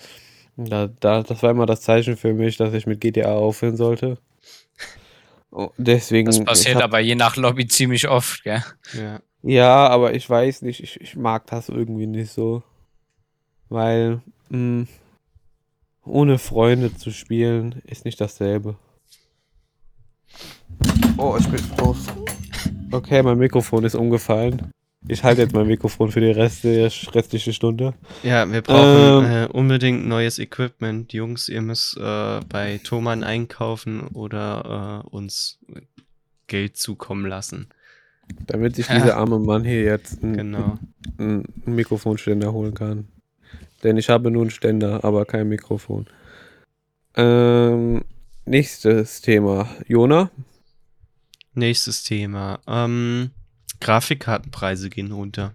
[0.57, 4.17] Da, da, das war immer das Zeichen für mich, dass ich mit GTA aufhören sollte.
[5.51, 6.27] Oh, deswegen.
[6.27, 8.63] Das passiert hab- aber je nach Lobby ziemlich oft, gell?
[8.93, 9.21] ja.
[9.43, 12.61] Ja, aber ich weiß nicht, ich, ich mag das irgendwie nicht so.
[13.69, 14.85] Weil, mh,
[16.05, 18.75] ohne Freunde zu spielen, ist nicht dasselbe.
[21.17, 22.05] Oh, ich bin los.
[22.91, 24.71] Okay, mein Mikrofon ist umgefallen.
[25.07, 27.93] Ich halte jetzt mein Mikrofon für die Rest der restliche Stunde.
[28.21, 29.31] Ja, wir brauchen Ähm.
[29.31, 31.11] äh, unbedingt neues Equipment.
[31.13, 35.59] Jungs, ihr müsst äh, bei Thomann einkaufen oder äh, uns
[36.47, 37.69] Geld zukommen lassen.
[38.47, 40.77] Damit sich dieser arme Mann hier jetzt ein, Genau.
[41.17, 43.07] ein, ein Mikrofonständer holen kann.
[43.83, 46.05] Denn ich habe nur einen Ständer, aber kein Mikrofon.
[47.15, 48.03] Ähm,
[48.45, 49.67] nächstes Thema.
[49.87, 50.31] Jona?
[51.53, 52.59] Nächstes Thema.
[52.67, 53.31] Ähm,
[53.79, 55.53] Grafikkartenpreise gehen runter.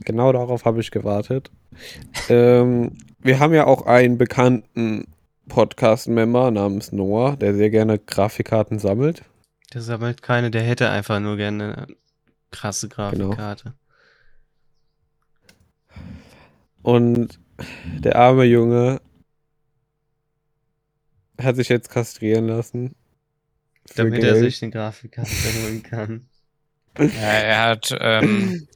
[0.00, 1.50] Genau darauf habe ich gewartet.
[2.28, 5.06] ähm, wir haben ja auch einen bekannten
[5.48, 9.24] Podcast-Member namens Noah, der sehr gerne Grafikkarten sammelt.
[9.72, 11.86] Der sammelt keine, der hätte einfach nur gerne eine
[12.50, 13.10] krasse Genau.
[13.30, 13.74] Grafikkarte.
[16.82, 17.40] Und
[17.98, 19.00] der arme Junge
[21.44, 22.94] hat sich jetzt kastrieren lassen.
[23.96, 24.38] Damit er Geld.
[24.52, 25.30] sich eine Grafikkarte
[25.62, 26.26] holen kann.
[26.96, 28.68] Ja, er hat, ähm,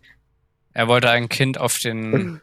[0.73, 2.41] er wollte ein Kind auf den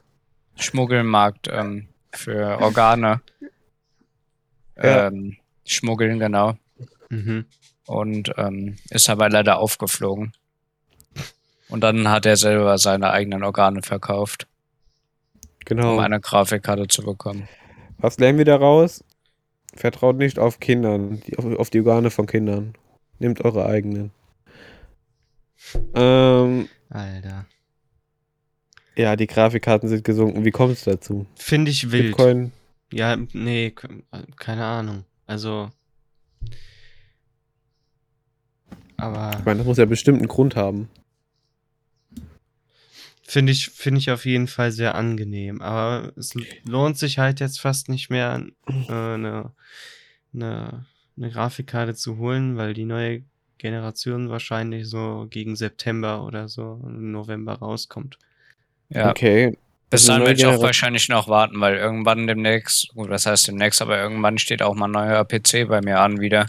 [0.55, 3.19] Schmuggelmarkt ähm, für Organe
[4.81, 5.07] Ja.
[5.07, 5.35] ähm,
[5.65, 6.57] schmuggeln, genau.
[7.09, 7.43] Mhm.
[7.88, 10.31] Und ähm, ist aber leider aufgeflogen.
[11.67, 14.47] Und dann hat er selber seine eigenen Organe verkauft,
[15.65, 15.91] Genau.
[15.95, 17.49] um eine Grafikkarte zu bekommen.
[17.97, 19.03] Was lernen wir daraus?
[19.75, 21.21] Vertraut nicht auf Kindern,
[21.57, 22.73] auf, die Organe von Kindern.
[23.19, 24.11] Nehmt eure eigenen.
[25.93, 27.45] Ähm, Alter.
[28.95, 30.45] ja, die Grafikkarten sind gesunken.
[30.45, 31.25] Wie kommt es dazu?
[31.35, 32.07] Finde ich wild.
[32.15, 32.51] Bitcoin.
[32.93, 34.03] Ja, nee, ke-
[34.38, 35.03] keine Ahnung.
[35.27, 35.69] Also.
[38.97, 40.89] Aber Ich meine, das muss ja bestimmt einen Grund haben.
[43.27, 45.61] Finde ich, finde ich auf jeden Fall sehr angenehm.
[45.61, 46.33] Aber es
[46.63, 49.51] lohnt sich halt jetzt fast nicht mehr, äh, eine,
[50.33, 50.85] eine,
[51.17, 53.23] eine Grafikkarte zu holen, weil die neue
[53.57, 58.19] Generation wahrscheinlich so gegen September oder so im November rauskommt.
[58.89, 59.09] Ja.
[59.09, 59.57] Okay.
[59.89, 63.47] Bis Also dann werde ich auch wahrscheinlich noch warten, weil irgendwann demnächst, gut, was heißt
[63.47, 66.47] demnächst, aber irgendwann steht auch mal ein neuer PC bei mir an wieder.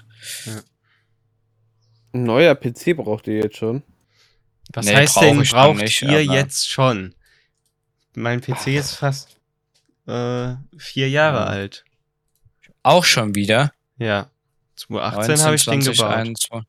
[2.13, 3.83] Ein neuer PC braucht ihr jetzt schon.
[4.73, 7.15] Was Nee, heißt denn, braucht nicht, ihr aber- jetzt schon?
[8.15, 9.39] mein PC ist fast
[10.07, 11.45] äh, vier Jahre ja.
[11.47, 11.85] alt.
[12.83, 13.73] Auch schon wieder?
[13.99, 14.31] Ja.
[14.77, 16.13] 2018 habe ich den gebaut.
[16.15, 16.69] 21.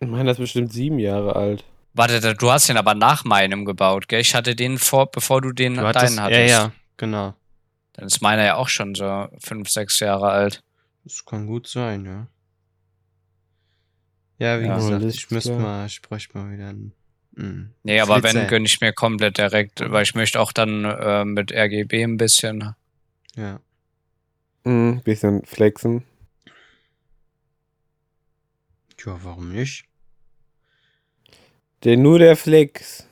[0.00, 1.64] Ich meine, das ist bestimmt sieben Jahre alt.
[1.94, 4.20] Warte, du hast den aber nach meinem gebaut, gell?
[4.20, 6.50] Ich hatte den vor, bevor du den du hattest, deinen hattest.
[6.50, 7.34] Ja, ja, genau.
[7.94, 10.62] Dann ist meiner ja auch schon so fünf, sechs Jahre alt.
[11.04, 12.26] Das kann gut sein, ja.
[14.38, 16.92] Ja, wie ja, gesagt, ich müsste mal, ich bräuchte mal wieder einen.
[17.32, 21.24] Mh, nee, aber wenn, gönne ich mir komplett direkt, weil ich möchte auch dann äh,
[21.24, 22.74] mit RGB ein bisschen.
[23.34, 23.60] Ja.
[24.64, 26.04] Ein mhm, bisschen flexen.
[28.96, 29.84] Tja, warum nicht?
[31.84, 33.06] Denn nur der Flex.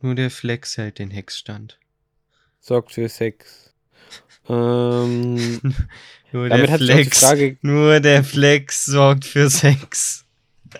[0.00, 1.78] Nur der Flex hält den Hexstand.
[2.60, 3.74] Sorgt für Sex.
[4.48, 5.60] Ähm,
[6.32, 7.58] nur, der Flex, Frage...
[7.62, 10.24] nur der Flex sorgt für Sex.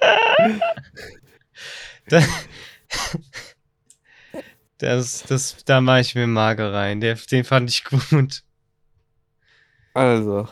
[4.79, 7.01] das, das, da mache ich mir Mager rein.
[7.01, 8.43] Der, den fand ich gut.
[9.95, 10.49] Also,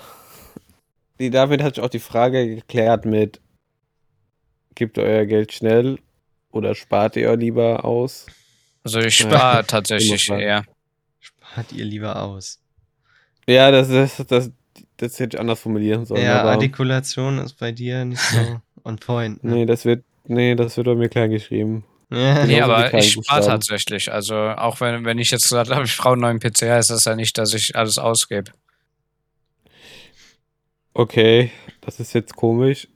[1.20, 3.40] die, damit hat sich auch die Frage geklärt mit,
[4.74, 5.98] gibt euer Geld schnell
[6.50, 8.26] oder spart ihr lieber aus?
[8.84, 10.64] Also ich spare tatsächlich eher.
[11.20, 12.60] Spart ihr lieber aus?
[13.46, 14.50] Ja, das ist das,
[14.98, 16.22] das hätte ich anders formulieren sollen.
[16.22, 19.42] Ja, Artikulation ist bei dir nicht so on point.
[19.42, 19.54] Ne?
[19.54, 21.84] Nee, das wird, nee, das wird bei mir klein geschrieben.
[22.10, 22.46] Ja.
[22.46, 24.12] Nee, aber ich spare tatsächlich.
[24.12, 27.04] Also auch wenn, wenn ich jetzt gesagt habe, ich brauche einen neuen PC, heißt das
[27.04, 28.50] ja nicht, dass ich alles ausgebe.
[30.94, 32.88] Okay, das ist jetzt komisch.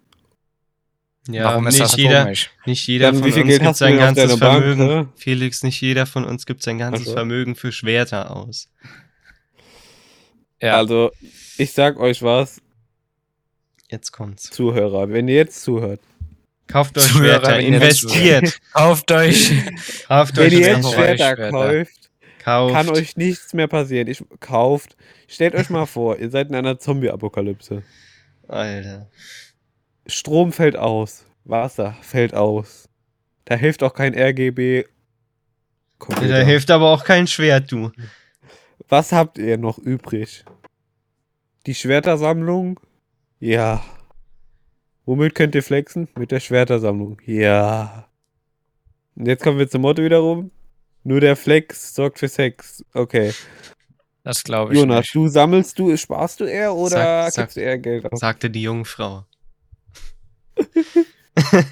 [1.28, 2.50] Ja, Warum ist nicht das jeder, komisch?
[2.66, 4.88] Nicht jeder Dann, von uns gibt sein ganzes Vermögen.
[4.88, 5.08] Bank, ne?
[5.14, 7.12] Felix, nicht jeder von uns gibt sein ganzes also.
[7.12, 8.68] Vermögen für Schwerter aus.
[10.62, 10.76] Ja.
[10.76, 11.10] Also,
[11.58, 12.62] ich sag euch was.
[13.90, 14.44] Jetzt kommt's.
[14.44, 16.00] Zuhörer, wenn ihr jetzt zuhört.
[16.68, 18.60] Kauft euch Zuhörer, Schwerter, investiert.
[18.72, 19.52] kauft euch.
[20.08, 22.10] kauft wenn euch ihr jetzt Schwerter, Schwerter kauft,
[22.42, 24.06] kauft, kann euch nichts mehr passieren.
[24.08, 24.96] Ich, kauft.
[25.26, 27.82] Stellt euch mal vor, ihr seid in einer Zombie-Apokalypse.
[28.48, 29.10] Alter.
[30.06, 32.88] Strom fällt aus, Wasser fällt aus.
[33.44, 34.84] Da hilft auch kein RGB.
[35.98, 36.28] Computer.
[36.28, 37.90] Da hilft aber auch kein Schwert, du.
[38.92, 40.44] Was habt ihr noch übrig?
[41.64, 42.78] Die Schwertersammlung?
[43.40, 43.82] Ja.
[45.06, 46.08] Womit könnt ihr flexen?
[46.14, 47.18] Mit der Schwertersammlung.
[47.24, 48.10] Ja.
[49.16, 50.50] Und jetzt kommen wir zum Motto wiederum.
[51.04, 52.84] Nur der Flex sorgt für Sex.
[52.92, 53.32] Okay.
[54.24, 54.78] Das glaube ich.
[54.78, 55.14] Jonas, nicht.
[55.14, 58.20] du sammelst du, sparst du eher oder sag, gibst du eher Geld aus?
[58.20, 59.24] Sagte die Jungfrau.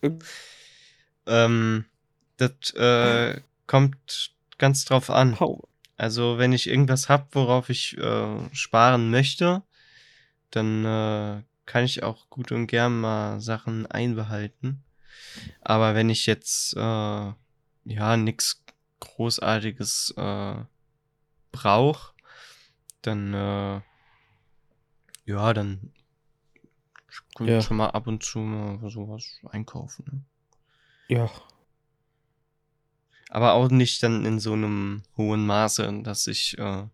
[1.26, 1.84] ähm,
[2.36, 5.36] das äh, kommt ganz drauf an.
[5.96, 9.62] Also, wenn ich irgendwas hab, worauf ich äh, sparen möchte,
[10.50, 14.82] dann äh, kann ich auch gut und gern mal Sachen einbehalten.
[15.60, 17.32] Aber wenn ich jetzt äh,
[17.84, 18.62] ja nichts
[19.00, 20.56] Großartiges äh,
[21.52, 22.12] brauche,
[23.02, 23.80] dann äh,
[25.26, 25.92] ja, dann
[27.36, 27.60] kann ja.
[27.62, 30.04] schon mal ab und zu mal sowas einkaufen.
[31.08, 31.16] Ne?
[31.16, 31.30] Ja.
[33.30, 36.84] Aber auch nicht dann in so einem hohen Maße, dass ich äh,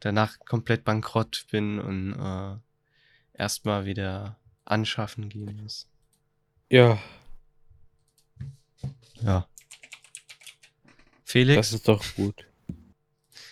[0.00, 5.88] danach komplett bankrott bin und äh, erstmal wieder anschaffen gehen muss.
[6.68, 6.98] Ja.
[9.22, 9.48] Ja.
[11.24, 11.56] Felix?
[11.56, 12.46] Das ist doch gut.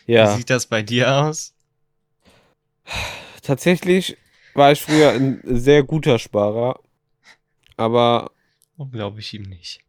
[0.06, 0.32] Ja.
[0.32, 1.54] Wie sieht das bei dir aus?
[3.42, 4.16] Tatsächlich
[4.54, 6.80] war ich früher ein sehr guter Sparer,
[7.76, 8.30] aber.
[8.76, 9.80] Oh, glaube ich ihm nicht.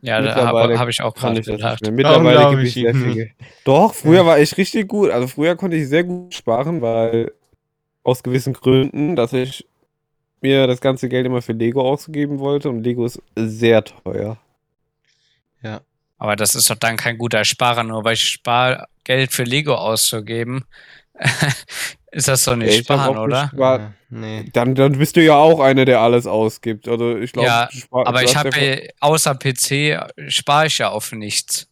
[0.00, 1.80] Ja, da habe hab ich auch gerade gedacht.
[1.90, 3.32] Mittlerweile gebe ich sehr viel.
[3.64, 5.10] Doch, früher war ich richtig gut.
[5.10, 7.32] Also früher konnte ich sehr gut sparen, weil
[8.04, 9.66] aus gewissen Gründen, dass ich
[10.40, 14.38] mir das ganze Geld immer für Lego ausgeben wollte und Lego ist sehr teuer.
[15.62, 15.80] Ja.
[16.16, 19.74] Aber das ist doch dann kein guter Sparer, nur weil ich spare, Geld für Lego
[19.74, 20.64] auszugeben.
[22.10, 23.48] Ist das doch nicht ja, sparen, oder?
[23.48, 24.50] Spar ja, nee.
[24.52, 26.88] dann, dann bist du ja auch einer, der alles ausgibt.
[26.88, 31.68] Also ich glaube, ja, aber ich habe ja außer PC spare ich ja auf nichts.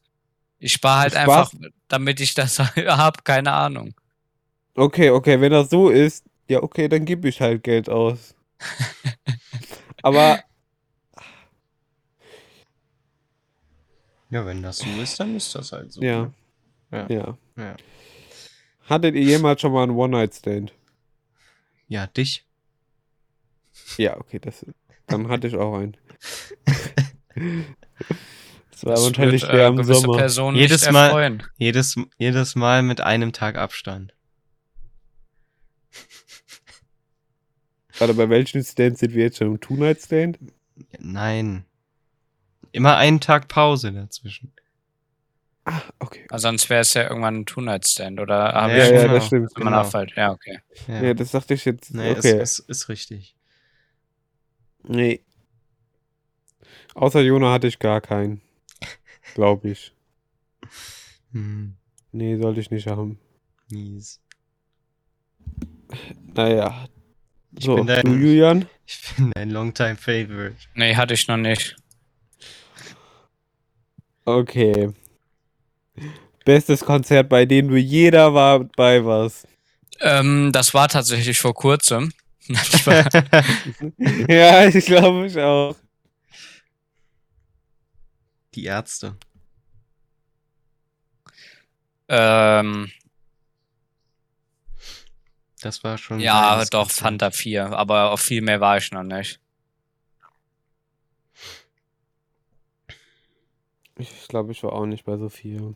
[0.59, 1.51] Ich spare halt einfach,
[1.89, 3.95] damit ich das habe, keine Ahnung.
[4.75, 8.35] Okay, okay, wenn das so ist, ja okay, dann gebe ich halt Geld aus.
[10.03, 10.41] aber
[14.29, 16.03] ja, wenn das so ist, dann ist das halt so.
[16.03, 16.31] Ja.
[16.91, 17.07] Ne?
[17.09, 17.37] Ja.
[17.57, 17.77] ja.
[18.89, 20.73] Hattet ihr jemals schon mal einen One-Night-Stand?
[21.89, 22.45] Ja, dich.
[23.97, 24.65] Ja, okay, das,
[25.07, 25.97] dann hatte ich auch einen.
[28.71, 30.17] das war wahrscheinlich wird, der äh, im Sommer.
[30.17, 34.15] Personen jedes Mal, jedes, jedes Mal mit einem Tag Abstand.
[37.93, 39.61] Gerade bei welchen Stands sind wir jetzt schon?
[39.61, 40.39] Two-Night-Stand?
[40.99, 41.65] Nein.
[42.73, 44.53] Immer einen Tag Pause dazwischen.
[45.69, 46.25] Ah, okay.
[46.31, 48.53] Also sonst wäre es ja irgendwann ein Two-Night-Stand, oder?
[48.53, 49.53] Ja, ja, ja, das stimmt.
[49.57, 49.81] Genau.
[49.81, 50.13] Auffällt.
[50.17, 50.61] Ja, okay.
[50.87, 51.03] Ja.
[51.03, 51.15] ja.
[51.15, 51.93] das dachte ich jetzt.
[51.93, 52.41] Nee, okay.
[52.41, 53.35] ist, ist, ist richtig.
[54.85, 55.25] Nee.
[56.95, 58.41] Außer Jona hatte ich gar keinen.
[59.35, 59.93] Glaube ich.
[61.33, 61.77] Hm.
[62.13, 63.19] Nee, sollte ich nicht haben.
[63.69, 64.21] Mies.
[66.33, 66.89] Naja.
[67.59, 68.69] Ich so, bin dein, du, Julian?
[68.87, 70.57] Ich bin ein Longtime Favorite.
[70.75, 71.77] Nee, hatte ich noch nicht.
[74.25, 74.93] Okay.
[76.45, 79.47] Bestes Konzert, bei dem du jeder war bei was?
[80.01, 82.13] Ähm, das war tatsächlich vor kurzem.
[84.29, 85.75] ja, ich glaube ich auch.
[88.55, 89.17] Die Ärzte.
[92.09, 92.91] Ähm,
[95.61, 96.21] das war schon.
[96.21, 99.41] Ja, doch, Fanta 4, aber auf viel mehr war ich noch nicht.
[103.99, 105.75] Ich glaube, ich war auch nicht bei so viel.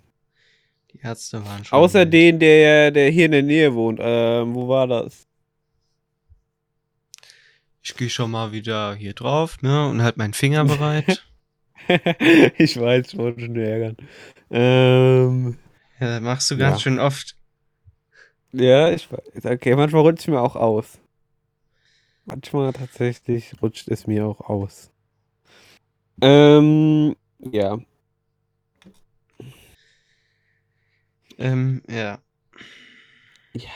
[0.92, 1.78] Die Ärzte waren schon.
[1.78, 4.00] Außer den, der, der hier in der Nähe wohnt.
[4.02, 5.26] Ähm, wo war das?
[7.82, 9.88] Ich gehe schon mal wieder hier drauf, ne?
[9.88, 11.24] Und halt meinen Finger bereit.
[12.58, 13.96] ich weiß, ich wollte schon ärgern.
[14.50, 15.58] Ähm,
[15.98, 16.80] ja, machst du ganz ja.
[16.80, 17.36] schön oft.
[18.52, 19.44] Ja, ich weiß.
[19.44, 20.98] Okay, manchmal rutscht mir auch aus.
[22.24, 24.90] Manchmal tatsächlich rutscht es mir auch aus.
[26.20, 27.78] Ähm, ja.
[31.40, 32.18] Ähm, ja.
[33.54, 33.70] Ja.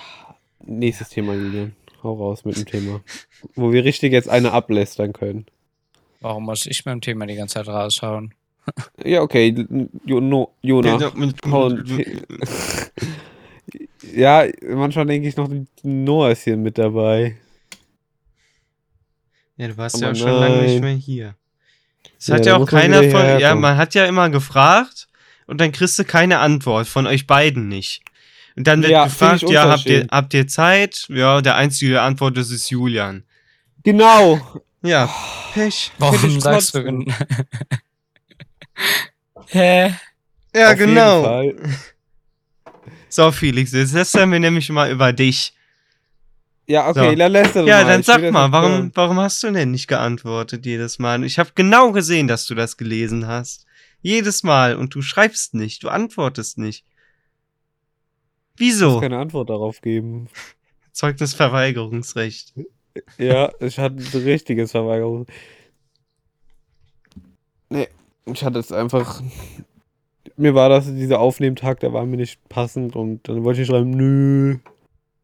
[0.61, 1.74] Nächstes Thema, Julian.
[2.03, 3.00] Hau raus mit dem Thema.
[3.55, 5.46] Wo wir richtig jetzt eine ablästern können.
[6.20, 8.35] Warum muss ich mit dem Thema die ganze Zeit raushauen?
[9.05, 9.55] Ja, okay.
[10.07, 10.46] Jona.
[14.14, 15.50] ja, manchmal denke ich noch,
[15.83, 17.37] Noah ist hier mit dabei.
[19.59, 21.35] Ja, du warst Aber ja auch schon lange nicht mehr hier.
[22.18, 23.38] Es ja, hat ja auch keiner von.
[23.38, 25.09] Ja, man hat ja immer gefragt
[25.47, 28.03] und dann kriegst du keine Antwort von euch beiden nicht.
[28.57, 31.07] Und dann wird ja, gefragt, ja, habt ihr, habt ihr Zeit?
[31.09, 33.25] Ja, der einzige, der antwortet, ist Julian.
[33.83, 34.41] Genau.
[34.83, 35.13] Ja,
[35.53, 35.91] Pech.
[35.99, 36.81] Warum sagst du?
[39.49, 39.95] Hä?
[40.55, 41.45] Ja, Auf genau.
[43.09, 45.55] So, Felix, jetzt lästern wir nämlich mal über dich.
[46.67, 47.15] Ja, okay, so.
[47.15, 47.87] dann lästern Ja, mal.
[47.87, 51.23] dann sag mal, warum, warum hast du denn nicht geantwortet jedes Mal?
[51.23, 53.67] Ich habe genau gesehen, dass du das gelesen hast.
[54.05, 54.77] Jedes Mal.
[54.77, 56.85] Und du schreibst nicht, du antwortest nicht.
[58.55, 58.97] Wieso?
[58.97, 60.29] Ich keine Antwort darauf geben.
[60.93, 62.53] Zeugnisverweigerungsrecht.
[63.17, 65.37] Ja, ich hatte ein richtiges Verweigerungsrecht.
[67.71, 67.88] Nee,
[68.27, 69.23] ich hatte es einfach.
[70.37, 73.90] Mir war das dieser Aufnehmtag, der war mir nicht passend und dann wollte ich schreiben,
[73.90, 74.59] nö.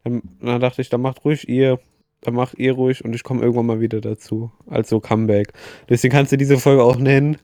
[0.05, 1.81] Dann, dann dachte ich, dann macht ruhig ihr,
[2.23, 4.51] dann macht ihr ruhig und ich komme irgendwann mal wieder dazu.
[4.67, 5.53] Also Comeback.
[5.91, 7.37] Deswegen kannst du diese Folge auch nennen.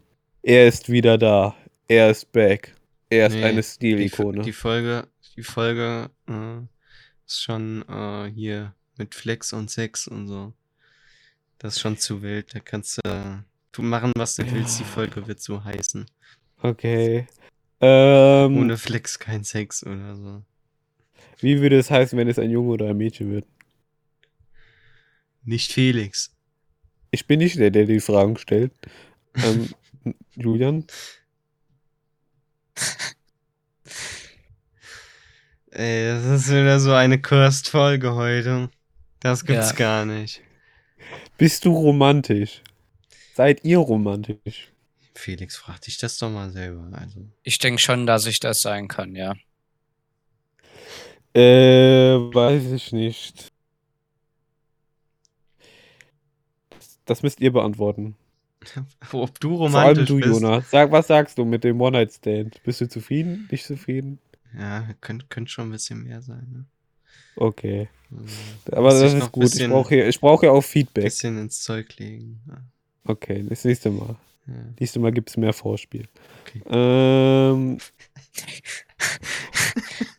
[0.47, 1.57] Er ist wieder da.
[1.89, 2.73] Er ist back.
[3.11, 4.39] Er ist nee, eine Stilikone.
[4.39, 6.59] Die, die Folge, die Folge äh,
[7.27, 10.53] ist schon äh, hier mit Flex und Sex und so.
[11.59, 12.55] Das ist schon zu wild.
[12.55, 14.53] Da kannst du Du machen, was du ja.
[14.53, 16.07] willst, die Folge wird so heißen.
[16.63, 17.27] Okay.
[17.81, 20.43] Ähm, Ohne Flex kein Sex oder so.
[21.41, 23.47] Wie würde es heißen, wenn es ein Junge oder ein Mädchen wird?
[25.43, 26.33] Nicht Felix.
[27.11, 28.71] Ich bin nicht der, der die Fragen stellt.
[29.35, 29.71] Ähm,
[30.35, 30.87] Julian?
[35.71, 38.71] Ey, das ist wieder so eine Cursed-Folge heute.
[39.21, 39.77] Das gibt's ja.
[39.77, 40.41] gar nicht.
[41.39, 42.63] Bist du romantisch?
[43.35, 44.73] Seid ihr romantisch?
[45.15, 46.89] Felix, frag dich das doch mal selber.
[46.93, 47.21] Also.
[47.43, 49.35] Ich denke schon, dass ich das sein kann, ja.
[51.35, 53.53] Äh, weiß ich nicht.
[57.05, 58.17] Das müsst ihr beantworten.
[59.13, 60.43] Ob du romantisch Vor allem du, bist.
[60.43, 60.71] Jonas.
[60.71, 62.63] Sag, was sagst du mit dem One-Night-Stand?
[62.63, 63.49] Bist du zufrieden?
[63.51, 64.19] Nicht zufrieden?
[64.59, 66.65] Ja, könnte könnt schon ein bisschen mehr sein, ne?
[67.37, 67.89] Okay.
[68.11, 69.55] Also, Aber das ist gut.
[69.55, 71.05] Ich brauche ja, brauch ja auch Feedback.
[71.05, 72.41] Ein bisschen ins Zeug legen.
[72.49, 72.63] Ja.
[73.05, 74.17] Okay, das nächste Mal.
[74.47, 74.55] Ja.
[74.79, 76.09] Nächstes Mal gibt es mehr Vorspiel.
[76.43, 76.63] Okay.
[76.71, 77.79] Ähm.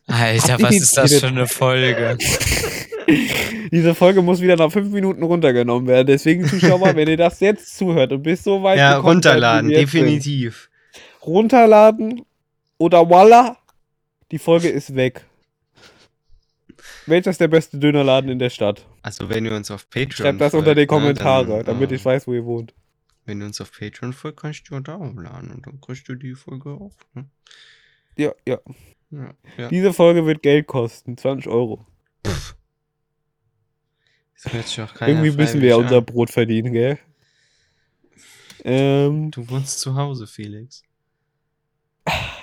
[0.06, 2.18] Alter, was ist das für eine Folge?
[3.70, 6.06] Diese Folge muss wieder nach fünf Minuten runtergenommen werden.
[6.06, 10.70] Deswegen, Zuschauer, wenn ihr das jetzt zuhört und bis so weit Ja, runterladen, definitiv.
[11.24, 12.22] Runterladen
[12.78, 13.58] oder voila,
[14.30, 15.24] die Folge ist weg.
[17.06, 18.86] Welcher ist der beste Dönerladen in der Stadt?
[19.02, 22.04] Also, wenn ihr uns auf Patreon Schreibt das unter die Kommentare, ne, dann, damit ich
[22.04, 22.74] weiß, wo ihr wohnt.
[23.24, 26.34] Wenn du uns auf Patreon folgst, kannst du da aufladen und dann kriegst du die
[26.34, 26.94] Folge auch.
[27.14, 27.26] Ne?
[28.16, 28.58] Ja, ja,
[29.10, 29.68] ja, ja.
[29.68, 31.86] Diese Folge wird Geld kosten, 20 Euro.
[32.26, 32.54] Pff.
[35.00, 36.98] Irgendwie müssen wir ja unser Brot verdienen, gell?
[38.64, 40.82] Ähm, du wohnst zu Hause, Felix.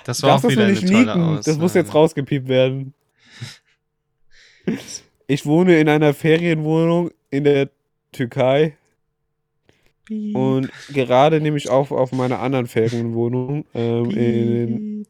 [0.04, 1.08] Das war auch wieder eine tolle liegen.
[1.08, 1.42] Aussage.
[1.44, 2.94] Das muss jetzt rausgepiept werden.
[5.26, 7.70] Ich wohne in einer Ferienwohnung in der
[8.12, 8.76] Türkei.
[10.04, 10.36] Piep.
[10.36, 13.64] Und gerade nehme ich auf auf meiner anderen Ferienwohnung.
[13.74, 15.06] Ähm, in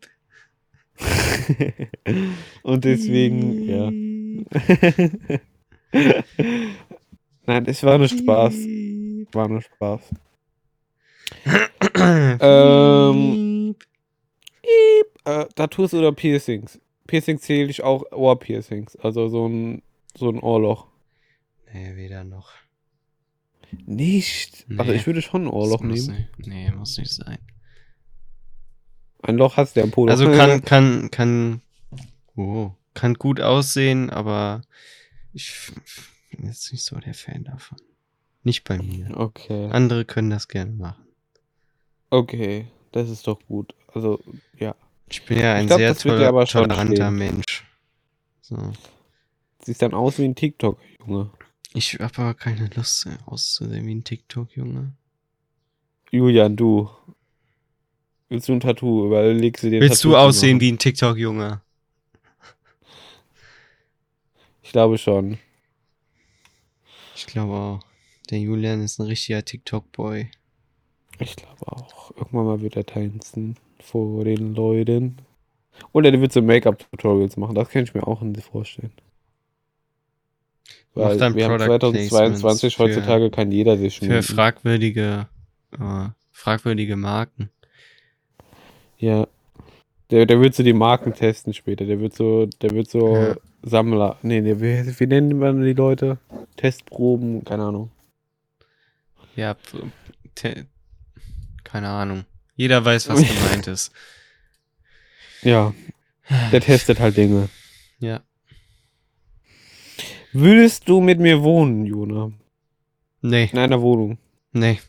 [2.63, 3.91] Und deswegen, ja.
[7.47, 8.55] Nein, es war nur Spaß.
[9.33, 10.15] War nur Spaß.
[12.41, 13.75] ähm,
[15.25, 16.81] äh, Tattoos oder Piercings?
[17.07, 18.97] Piercings zähle ich auch Ohrpiercings.
[18.97, 19.83] Also so ein,
[20.17, 20.87] so ein Ohrloch.
[21.73, 22.53] Nee, weder noch.
[23.85, 24.65] Nicht?
[24.69, 26.29] Nee, also ich würde schon ein Ohrloch nehmen.
[26.39, 27.39] Nicht, nee, muss nicht sein.
[29.27, 30.11] Ein Loch hast du ja im Polo.
[30.11, 31.61] Also kann, kann, kann,
[32.37, 34.63] oh, kann gut aussehen, aber
[35.33, 35.73] ich
[36.31, 37.79] bin jetzt nicht so der Fan davon.
[38.45, 39.17] Nicht bei mir.
[39.17, 39.69] Okay.
[39.71, 41.05] Andere können das gerne machen.
[42.11, 43.75] Okay, das ist doch gut.
[43.93, 44.23] Also,
[44.57, 44.77] ja.
[45.09, 47.65] Ich bin ja ein glaub, sehr toller, toleranter Mensch.
[48.41, 48.73] So.
[49.63, 51.31] Siehst dann aus wie ein TikTok, Junge.
[51.75, 54.93] Ich habe aber keine Lust auszusehen wie ein TikTok, Junge.
[56.13, 56.89] Julian, du.
[58.29, 59.07] Willst du ein Tattoo?
[59.07, 61.61] Überlegst du dir Willst Tattoo du aussehen wie ein TikTok, Junge?
[64.63, 65.39] Ich glaube schon.
[67.15, 67.81] Ich glaube auch.
[68.31, 70.29] Der Julian ist ein richtiger TikTok-Boy.
[71.21, 72.11] Ich glaube auch.
[72.17, 75.19] Irgendwann mal wird er tanzen vor den Leuten.
[75.93, 77.55] Oder der wird so Make-up-Tutorials machen.
[77.55, 78.93] Das kann ich mir auch nicht vorstellen.
[80.95, 84.23] Weil wir haben 2022 heutzutage kann jeder sich schminken.
[84.23, 85.29] Für fragwürdige,
[85.79, 87.51] äh, fragwürdige Marken.
[88.99, 89.27] Ja.
[90.11, 91.85] Der, der wird so die Marken testen später.
[91.85, 93.37] Der wird so, der wird so ja.
[93.63, 94.19] Sammler.
[94.23, 96.19] Nee, nee, wie, wie nennen wir die Leute?
[96.57, 97.91] Testproben, keine Ahnung.
[99.35, 99.57] Ja,
[101.65, 102.25] keine Ahnung.
[102.55, 103.93] Jeder weiß, was gemeint ist.
[105.43, 105.75] Ja.
[106.53, 107.49] Der testet halt Dinge.
[107.99, 108.21] Ja.
[110.33, 112.33] Würdest du mit mir wohnen, Jona?
[113.21, 113.49] Nee.
[113.53, 114.19] In einer Wohnung?
[114.53, 114.81] Nee.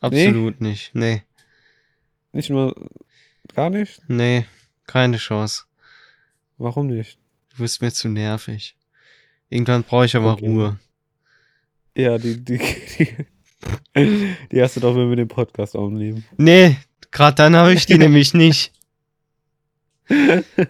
[0.00, 0.68] Absolut nee?
[0.68, 0.94] nicht.
[0.94, 1.22] Nee.
[2.36, 2.74] Nicht nur.
[3.54, 4.02] Gar nicht?
[4.08, 4.44] Nee,
[4.86, 5.64] keine Chance.
[6.58, 7.18] Warum nicht?
[7.48, 8.76] Du bist mir zu nervig.
[9.48, 10.46] Irgendwann brauche ich aber okay.
[10.46, 10.78] Ruhe.
[11.96, 12.58] Ja, die, die,
[13.96, 16.26] die, die hast du doch, wenn wir den Podcast aufnehmen.
[16.36, 16.76] Nee,
[17.10, 18.70] gerade dann habe ich die nämlich nicht.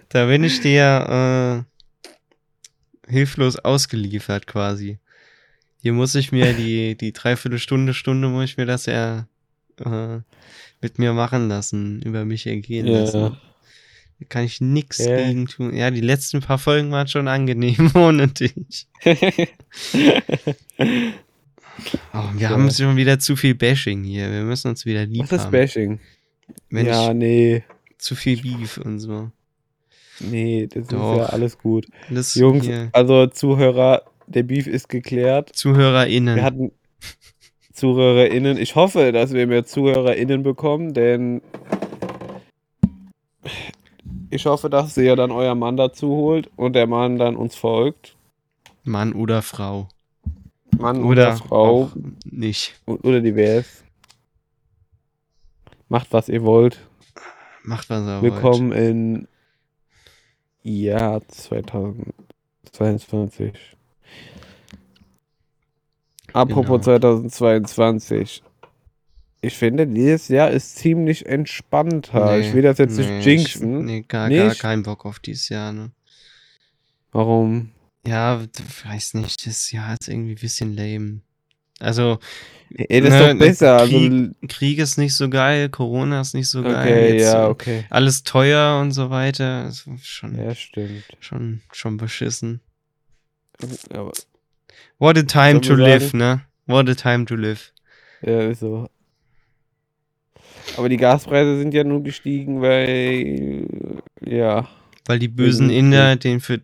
[0.08, 1.66] Da bin ich dir
[3.08, 5.00] äh, hilflos ausgeliefert quasi.
[5.82, 9.26] Hier muss ich mir die, die Dreiviertelstunde, Stunde muss ich mir das ja
[9.84, 10.20] äh,
[10.80, 13.00] mit mir machen lassen, über mich ergehen ja.
[13.00, 13.36] lassen.
[14.18, 15.16] Da kann ich nix ja.
[15.16, 15.74] gegen tun.
[15.74, 18.86] Ja, die letzten paar Folgen waren schon angenehm ohne dich.
[22.14, 24.30] oh, wir haben schon wieder zu viel Bashing hier.
[24.30, 26.00] Wir müssen uns wieder lieb Was ist Bashing?
[26.70, 27.64] Wenn ja, nee.
[27.98, 29.30] Zu viel Beef und so.
[30.20, 31.12] Nee, das Doch.
[31.12, 31.86] ist ja alles gut.
[32.08, 32.88] Das Jungs, hier.
[32.92, 35.54] also Zuhörer, der Beef ist geklärt.
[35.54, 36.36] ZuhörerInnen.
[36.36, 36.72] Wir hatten
[37.76, 38.56] ZuhörerInnen.
[38.56, 41.42] Ich hoffe, dass wir mehr ZuhörerInnen bekommen, denn
[44.30, 48.16] ich hoffe, dass ihr dann euer Mann dazu holt und der Mann dann uns folgt.
[48.82, 49.88] Mann oder Frau.
[50.78, 51.90] Mann oder, oder Frau.
[52.24, 52.80] Nicht.
[52.86, 53.84] Oder divers.
[55.88, 56.80] Macht, was ihr wollt.
[57.62, 58.80] Macht, was ihr Willkommen wollt.
[58.80, 59.28] in
[60.62, 63.75] Jahr 2022.
[66.36, 67.00] Apropos genau.
[67.00, 68.42] 2022.
[69.40, 72.36] Ich finde, dieses Jahr ist ziemlich entspannter.
[72.36, 73.84] Nee, ich will das jetzt nee, nicht jinxen.
[73.84, 74.38] nee, gar, nicht?
[74.38, 75.92] gar keinen Bock auf dieses Jahr, ne?
[77.12, 77.70] Warum?
[78.06, 78.42] Ja,
[78.84, 81.20] weiß nicht, das Jahr ist irgendwie ein bisschen lame.
[81.78, 82.18] Also,
[82.74, 83.86] Ey, das ne, ist doch besser.
[83.86, 87.14] Krieg, also, Krieg ist nicht so geil, Corona ist nicht so okay, geil.
[87.14, 87.84] Jetzt ja, okay.
[87.90, 89.68] Alles teuer und so weiter.
[89.68, 91.04] Ist schon, ja, stimmt.
[91.20, 92.60] Schon, schon beschissen.
[93.90, 94.12] Aber
[94.98, 96.42] What a time to live, ne?
[96.66, 97.72] What a time to live.
[98.22, 98.88] Ja, ist so.
[100.76, 103.66] Aber die Gaspreise sind ja nur gestiegen, weil,
[104.24, 104.68] ja.
[105.04, 106.60] Weil die bösen Inder den für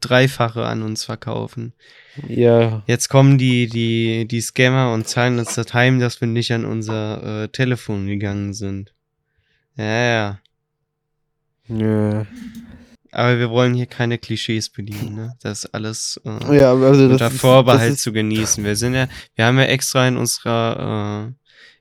[0.00, 1.72] Dreifache an uns verkaufen.
[2.26, 2.82] Ja.
[2.86, 6.64] Jetzt kommen die, die, die Scammer und zahlen uns das heim, dass wir nicht an
[6.64, 8.92] unser äh, Telefon gegangen sind.
[9.76, 10.40] Ja, ja.
[11.68, 12.26] Ja.
[13.10, 15.36] Aber wir wollen hier keine Klischees bedienen, ne?
[15.40, 18.64] Das ist alles äh, ja, also unter Vorbehalt ist, zu genießen.
[18.64, 21.32] Wir sind ja, wir haben ja extra in unserer,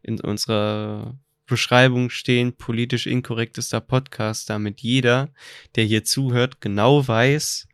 [0.03, 5.30] äh, in unserer Beschreibung stehen, politisch inkorrektester Podcast, damit jeder,
[5.75, 7.67] der hier zuhört, genau weiß,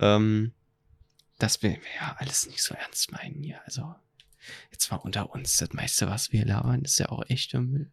[0.00, 0.52] ähm,
[1.38, 3.60] dass wir ja alles nicht so ernst meinen hier.
[3.64, 3.94] Also
[4.70, 7.90] jetzt mal unter uns, das meiste, was wir labern, ist ja auch echter Müll.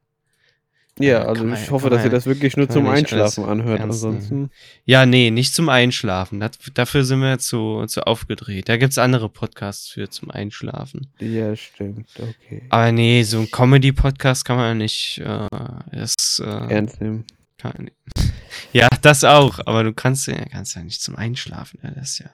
[0.98, 3.80] Ja, also man, ich hoffe, dass ihr das wirklich nur zum Einschlafen anhört.
[3.80, 4.50] Ansonsten.
[4.86, 6.42] Ja, nee, nicht zum Einschlafen.
[6.42, 8.68] Das, dafür sind wir zu, zu aufgedreht.
[8.68, 11.12] Da gibt's andere Podcasts für zum Einschlafen.
[11.20, 12.64] Ja, stimmt, okay.
[12.70, 15.48] Aber nee, so ein Comedy-Podcast kann man nicht äh,
[15.92, 17.26] das, äh, ernst nehmen.
[17.58, 17.92] Kann,
[18.74, 21.80] ja, das auch, aber du kannst ja, kannst ja nicht zum Einschlafen.
[21.84, 22.30] Ja, das ist ja,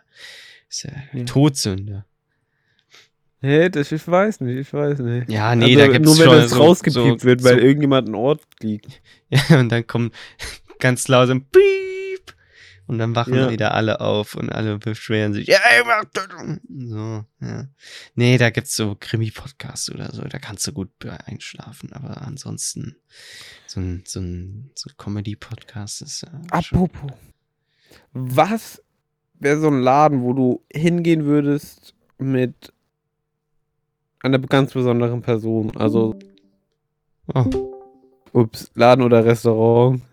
[0.69, 1.25] ist ja, ja.
[1.25, 2.05] Todsünde.
[3.41, 5.29] Hä, das, ich weiß nicht, ich weiß nicht.
[5.29, 7.65] Ja, nee, also, da gibt's nur schon wenn das so, rausgepiept so, wird, weil so.
[7.65, 9.01] irgendjemand einen Ort liegt.
[9.29, 10.13] Ja, und dann kommt
[10.79, 12.35] ganz laut ein Piep
[12.87, 13.49] und dann wachen ja.
[13.49, 15.47] wieder alle auf und alle beschweren sich.
[15.47, 16.27] Ja, ich mach das.
[16.69, 17.67] So, ja.
[18.13, 20.89] Nee, da gibt's so Krimi-Podcasts oder so, da kannst du gut
[21.25, 22.95] einschlafen, aber ansonsten
[23.65, 26.41] so ein, so ein, so ein Comedy-Podcast ist ja.
[26.51, 27.11] Apropos.
[28.13, 28.81] Was
[29.39, 32.73] wäre so ein Laden, wo du hingehen würdest mit
[34.25, 35.75] einer ganz besonderen Person.
[35.77, 36.17] Also.
[37.33, 37.45] Oh.
[38.33, 40.01] Ups, Laden oder Restaurant.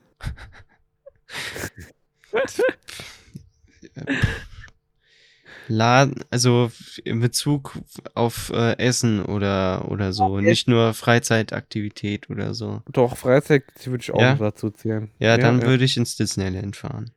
[5.68, 6.70] Laden, also
[7.04, 7.78] in Bezug
[8.14, 10.44] auf äh, Essen oder, oder so, okay.
[10.44, 12.82] nicht nur Freizeitaktivität oder so.
[12.92, 14.34] Doch, Freizeit würde ich auch ja?
[14.34, 15.10] dazu zählen.
[15.18, 15.66] Ja, ja dann ja.
[15.66, 17.10] würde ich ins Disneyland fahren.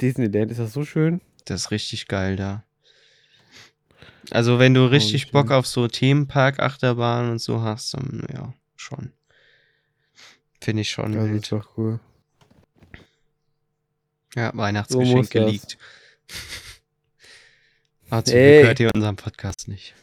[0.00, 1.20] Disneyland, ist das so schön?
[1.44, 2.64] Das ist richtig geil da.
[4.30, 8.52] Also wenn du richtig oh, Bock auf so Themenpark, Achterbahn und so hast, dann ja,
[8.76, 9.12] schon.
[10.60, 11.12] Finde ich schon.
[11.12, 11.42] Das wild.
[11.42, 12.00] ist doch cool.
[14.34, 15.78] Ja, Weihnachtsgeschenk so geleakt.
[18.10, 19.94] Aber zum Glück hört ihr unseren Podcast nicht.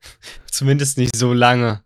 [0.50, 1.82] Zumindest nicht so lange.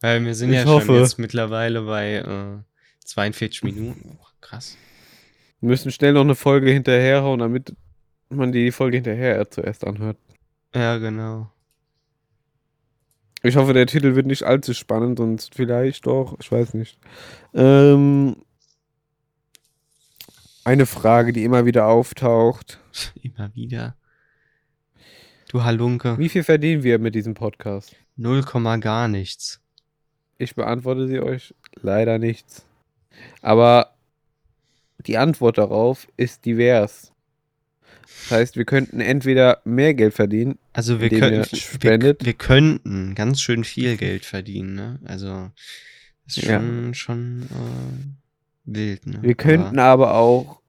[0.00, 0.86] Weil wir sind ich ja hoffe.
[0.86, 2.62] schon jetzt mittlerweile bei äh,
[3.04, 4.18] 42 Minuten.
[4.20, 4.76] Oh, krass.
[5.60, 7.74] Wir müssen schnell noch eine Folge hinterherhauen, damit
[8.36, 10.16] man die Folge hinterher zuerst anhört.
[10.74, 11.50] Ja, genau.
[13.42, 16.98] Ich hoffe, der Titel wird nicht allzu spannend, sonst vielleicht doch, ich weiß nicht.
[17.52, 18.36] Ähm,
[20.64, 22.80] eine Frage, die immer wieder auftaucht.
[23.22, 23.96] Immer wieder.
[25.48, 26.16] Du Halunke.
[26.18, 27.94] Wie viel verdienen wir mit diesem Podcast?
[28.16, 29.60] Null Komma gar nichts.
[30.38, 32.66] Ich beantworte sie euch leider nichts.
[33.42, 33.94] Aber
[35.06, 37.12] die Antwort darauf ist divers.
[38.24, 41.44] Das heißt, wir könnten entweder mehr Geld verdienen, also wir, können,
[41.80, 44.98] wir, wir, könnten ganz schön viel Geld verdienen, ne?
[45.04, 45.50] Also
[46.26, 46.94] ist schon, ja.
[46.94, 49.18] schon äh, wild, ne?
[49.20, 50.60] Wir könnten aber, aber auch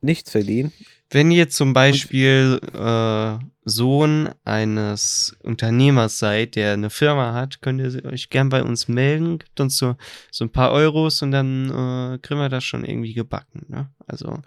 [0.00, 0.72] nichts verdienen.
[1.12, 8.04] Wenn ihr zum Beispiel äh, Sohn eines Unternehmers seid, der eine Firma hat, könnt ihr
[8.04, 9.96] euch gern bei uns melden, gibt uns so,
[10.30, 13.66] so ein paar Euros und dann äh, kriegen wir das schon irgendwie gebacken.
[13.68, 13.90] Ne?
[14.06, 14.40] Also,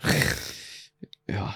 [1.27, 1.53] ja.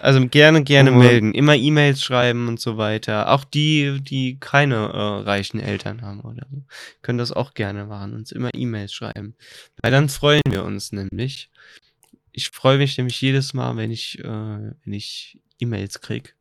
[0.00, 1.32] Also gerne, gerne oh melden.
[1.32, 3.30] Immer E-Mails schreiben und so weiter.
[3.30, 6.64] Auch die, die keine äh, reichen Eltern haben oder so,
[7.02, 8.14] können das auch gerne machen.
[8.14, 9.36] Uns immer E-Mails schreiben.
[9.80, 11.50] Weil dann freuen wir uns nämlich
[12.32, 16.34] ich freue mich nämlich jedes Mal, wenn ich, äh, wenn ich E-Mails krieg.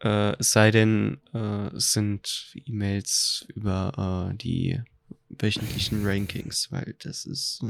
[0.00, 4.80] Äh, es sei denn, äh, es sind E-Mails über äh, die
[5.28, 7.62] wöchentlichen Rankings, weil das ist,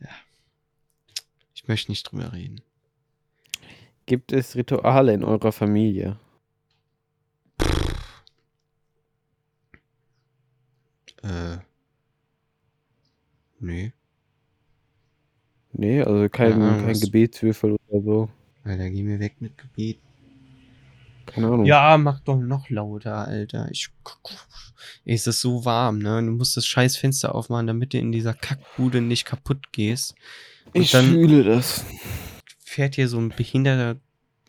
[0.00, 0.08] ja,
[1.54, 2.60] ich möchte nicht drüber reden.
[4.06, 6.18] Gibt es Rituale in eurer Familie?
[11.22, 11.58] Äh,
[13.58, 13.92] nee.
[15.78, 18.28] Nee, also kein, ja, kein Gebetswürfel oder so.
[18.64, 19.98] Alter, geh mir weg mit Gebet.
[21.26, 21.66] Keine Ahnung.
[21.66, 23.68] Ja, mach doch noch lauter, Alter.
[23.70, 23.90] Ich,
[25.04, 26.22] ey, es ist so warm, ne?
[26.24, 30.14] Du musst das scheiß Fenster aufmachen, damit du in dieser Kackbude nicht kaputt gehst.
[30.72, 31.84] Und ich fühle das.
[32.58, 34.00] Fährt hier so ein behinderter,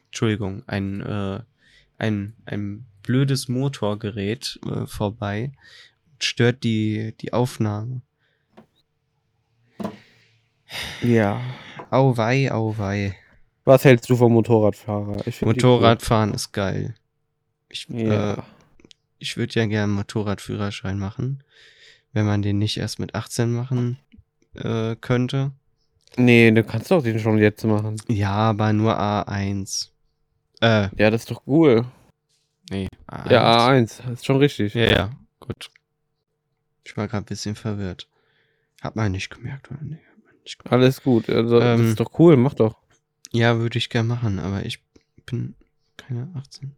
[0.06, 1.40] Entschuldigung, ein, äh,
[1.98, 5.52] ein, ein blödes Motorgerät äh, vorbei
[6.12, 8.02] und stört die, die Aufnahme.
[11.02, 11.42] Ja.
[11.90, 13.16] Auwei, auwei.
[13.64, 15.24] Was hältst du vom Motorradfahrer?
[15.42, 16.36] Motorradfahren cool.
[16.36, 16.96] ist geil.
[17.70, 18.34] Ich, ja.
[18.34, 18.42] äh,
[19.20, 21.44] ich würde ja gerne einen Motorradführerschein machen,
[22.14, 23.98] wenn man den nicht erst mit 18 machen
[24.56, 25.52] äh, könnte.
[26.16, 27.98] Nee, du kannst doch den schon jetzt machen.
[28.08, 29.90] Ja, aber nur A1.
[30.62, 30.90] Äh.
[30.96, 31.86] Ja, das ist doch cool.
[32.70, 33.32] Nee, A1.
[33.32, 34.74] Ja, A1, das ist schon richtig.
[34.74, 35.10] Ja, ja,
[35.40, 35.70] gut.
[36.84, 38.08] Ich war gerade ein bisschen verwirrt.
[38.82, 39.80] Hat man nicht gemerkt, oder?
[39.82, 40.00] Nee.
[40.70, 41.30] Alles gut.
[41.30, 42.78] Also, ähm, das ist doch cool, mach doch.
[43.32, 44.80] Ja, würde ich gerne machen, aber ich
[45.26, 45.56] bin
[45.98, 46.76] keine 18.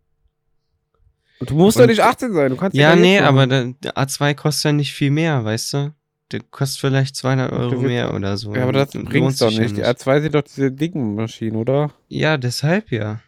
[1.41, 2.89] Du musst doch nicht 18 sein, du kannst ja.
[2.89, 5.93] Ja, nee, aber der, der, A2 kostet ja nicht viel mehr, weißt du?
[6.32, 8.53] Der kostet vielleicht 200 Euro mehr oder so.
[8.53, 9.78] Ja, aber das bringt doch nicht.
[9.78, 11.91] Die A2 sind doch diese dicken Maschinen, oder?
[12.07, 13.22] Ja, deshalb ja.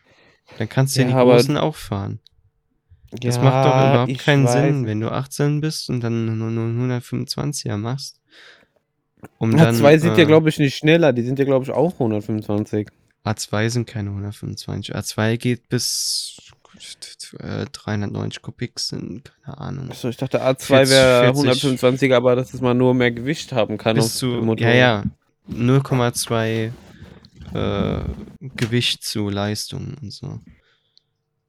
[0.57, 2.19] Dann kannst du ja, ja die Großen auch fahren.
[3.11, 4.53] Das ja, macht doch überhaupt keinen weiß.
[4.53, 8.20] Sinn, wenn du 18 bist und dann nur 125er machst.
[9.37, 11.13] Um A2 dann, sind äh, ja, glaube ich, nicht schneller.
[11.13, 12.87] Die sind ja, glaube ich, auch 125.
[13.25, 14.95] A2 sind keine 125.
[14.95, 16.37] A2 geht bis
[17.39, 19.91] 390 äh, Kubik sind, keine Ahnung.
[19.91, 23.95] Achso, ich dachte A2 wäre 125, aber dass es mal nur mehr Gewicht haben kann.
[23.95, 25.03] Bis zu, ja, ja.
[25.49, 26.71] 0,2
[27.53, 27.99] äh,
[28.55, 30.39] Gewicht zu Leistung und so.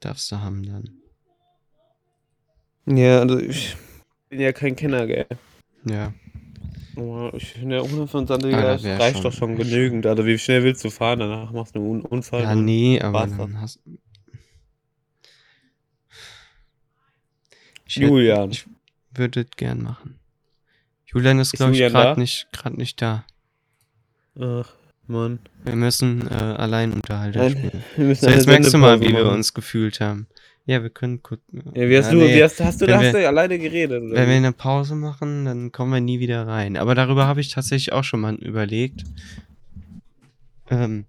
[0.00, 2.96] Darfst du haben dann.
[2.96, 3.76] Ja, also ich
[4.28, 5.26] bin ja kein Kenner, gell.
[5.84, 6.12] Ja.
[7.34, 10.06] Ich finde, 125 ah, reicht schon, doch schon genügend.
[10.06, 11.20] Also wie schnell willst du fahren?
[11.20, 12.42] Danach machst du einen Unfall.
[12.42, 13.80] Ja, nee, aber dann hast
[17.86, 18.50] ich Julian.
[18.50, 18.66] Würd, ich
[19.14, 20.18] würde gern machen.
[21.06, 23.24] Julian ist, ist glaube ich, gerade nicht, nicht da.
[24.38, 24.72] Ach,
[25.06, 25.40] Mann.
[25.64, 28.14] Wir müssen äh, allein unterhalten spielen.
[28.14, 29.16] So, jetzt merkst du mal, wie machen.
[29.16, 30.26] wir uns gefühlt haben.
[30.64, 31.40] Ja, wir können kurz.
[31.52, 32.36] Ja, wie hast ja, du, nee.
[32.36, 34.02] wie hast, hast du, da hast du alleine geredet?
[34.02, 34.14] Oder?
[34.14, 36.76] Wenn wir eine Pause machen, dann kommen wir nie wieder rein.
[36.76, 39.02] Aber darüber habe ich tatsächlich auch schon mal überlegt.
[40.70, 41.04] Ähm,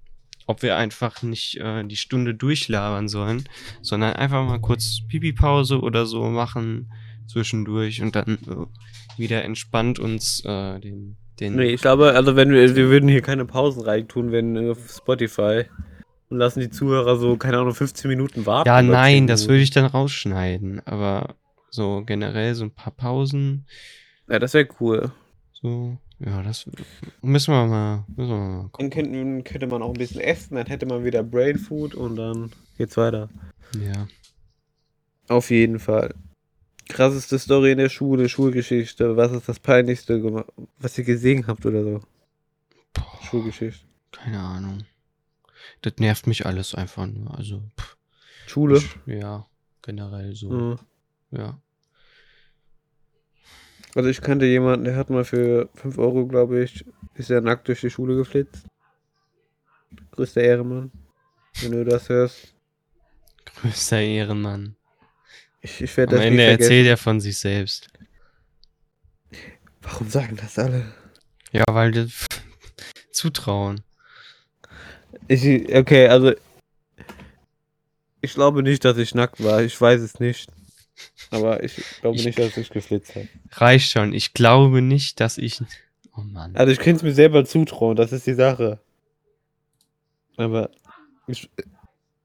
[0.47, 3.43] ob wir einfach nicht äh, die Stunde durchlabern sollen,
[3.82, 6.91] sondern einfach mal kurz Pipi-Pause oder so machen
[7.28, 11.56] zwischendurch und dann äh, wieder entspannt uns äh, den, den.
[11.56, 15.66] Nee, ich glaube, also wenn wir, wir würden hier keine Pausen reintun, wenn auf Spotify
[16.34, 18.67] und lassen die Zuhörer so, keine Ahnung, 15 Minuten warten.
[18.67, 20.81] Ja, nein, das würde ich dann rausschneiden.
[20.86, 21.36] Aber
[21.69, 23.65] so generell so ein paar Pausen.
[24.27, 25.11] Ja, das wäre cool.
[25.53, 26.67] So, ja, das
[27.21, 28.89] müssen wir mal, müssen wir mal gucken.
[28.89, 32.15] Dann könnte, könnte man auch ein bisschen essen, dann hätte man wieder Brain Food und
[32.15, 33.29] dann geht's weiter.
[33.79, 34.07] Ja.
[35.27, 36.15] Auf jeden Fall.
[36.89, 39.15] Krasseste Story in der Schule, Schulgeschichte.
[39.15, 40.45] Was ist das peinlichste,
[40.79, 42.01] was ihr gesehen habt oder so?
[42.93, 43.86] Boah, Schulgeschichte.
[44.11, 44.79] Keine Ahnung.
[45.84, 47.38] Das nervt mich alles einfach nur.
[47.38, 47.61] Also.
[47.79, 47.97] Pff.
[48.47, 48.77] Schule?
[48.77, 49.45] Ich, ja,
[49.81, 50.49] generell so.
[50.49, 50.79] Mhm.
[51.31, 51.61] Ja.
[53.95, 57.67] Also ich kannte jemanden, der hat mal für 5 Euro, glaube ich, ist er nackt
[57.67, 58.65] durch die Schule geflitzt.
[60.11, 60.91] Größter Ehrenmann.
[61.61, 62.55] Wenn du das hörst.
[63.45, 64.75] Größter Ehrenmann.
[65.61, 67.89] Ich, ich werde das Am Ende erzählt er von sich selbst.
[69.81, 70.93] Warum sagen das alle?
[71.51, 72.11] Ja, weil die
[73.11, 73.81] zutrauen.
[75.34, 76.34] Ich, okay, also.
[78.21, 79.63] Ich glaube nicht, dass ich nackt war.
[79.63, 80.49] Ich weiß es nicht.
[81.31, 83.27] Aber ich glaube ich, nicht, dass ich geflitzt habe.
[83.51, 84.13] Reicht schon.
[84.13, 85.61] Ich glaube nicht, dass ich.
[86.15, 86.55] Oh Mann.
[86.55, 88.79] Also ich könnte es mir selber zutrauen, das ist die Sache.
[90.38, 90.69] Aber.
[91.25, 91.49] Ich...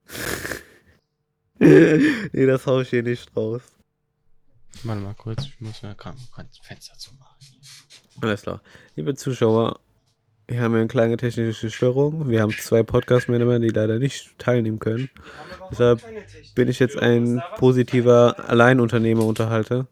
[1.58, 3.62] nee, das hau ich hier nicht raus.
[4.82, 7.36] Warte mal kurz, ich muss ja gerade das Fenster zumachen.
[8.20, 8.62] Alles klar.
[8.96, 9.80] Liebe Zuschauer,
[10.48, 12.30] wir haben eine kleine technische Störung.
[12.30, 15.10] Wir haben zwei Podcast-Männer, die leider nicht teilnehmen können.
[15.70, 16.02] Deshalb
[16.54, 19.86] bin ich jetzt ein positiver Alleinunternehmer-Unterhalter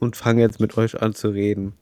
[0.00, 1.74] und fange jetzt mit euch an zu reden.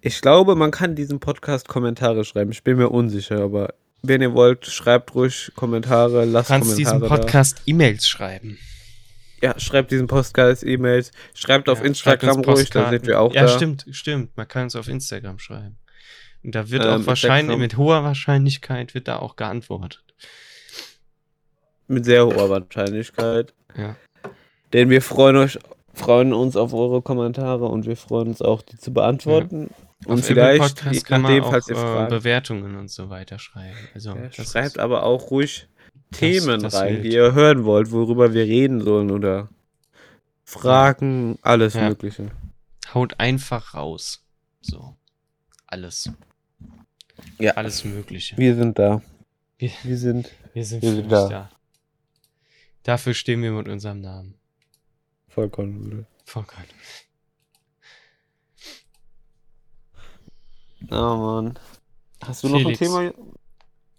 [0.00, 2.50] Ich glaube, man kann diesen Podcast Kommentare schreiben.
[2.50, 6.60] Ich bin mir unsicher, aber wenn ihr wollt, schreibt ruhig Kommentare, lasst Kommentare.
[6.60, 8.58] Du kannst diesen Podcast E-Mails schreiben.
[9.42, 11.10] Ja, schreibt diesen Podcast E-Mails.
[11.34, 13.48] Schreibt ja, auf Instagram ruhig, da sind wir auch ja, da.
[13.48, 14.34] Ja, stimmt, stimmt.
[14.38, 15.76] Man kann es auf Instagram schreiben.
[16.42, 20.02] Und da wird ähm, auch wahrscheinlich, mit hoher Wahrscheinlichkeit wird da auch geantwortet.
[21.88, 23.54] Mit sehr hoher Wahrscheinlichkeit.
[23.76, 23.96] Ja.
[24.72, 25.58] Denn wir freuen euch,
[25.94, 29.70] freuen uns auf eure Kommentare und wir freuen uns auch, die zu beantworten.
[29.70, 29.86] Ja.
[30.06, 33.76] Und auf vielleicht, je nachdem, falls ihr äh, Fragen, Bewertungen und so weiter schreiben.
[33.94, 35.68] Also, ja, schreibt aber auch ruhig
[36.12, 39.48] Themen das, das rein, die ihr hören wollt, worüber wir reden sollen oder
[40.44, 41.88] Fragen, alles ja.
[41.88, 42.30] Mögliche.
[42.94, 44.22] Haut einfach raus.
[44.60, 44.96] So.
[45.76, 46.10] Alles.
[47.38, 47.52] Ja.
[47.52, 48.34] Alles Mögliche.
[48.38, 49.02] Wir sind da.
[49.58, 51.28] Wir, wir sind, wir sind, wir sind da.
[51.28, 51.50] da.
[52.82, 54.38] Dafür stehen wir mit unserem Namen.
[55.28, 56.06] Vollkornnudeln.
[56.24, 56.64] Vollkorn.
[60.90, 61.58] Oh Mann.
[62.22, 63.26] Hast du Felix, noch ein Thema?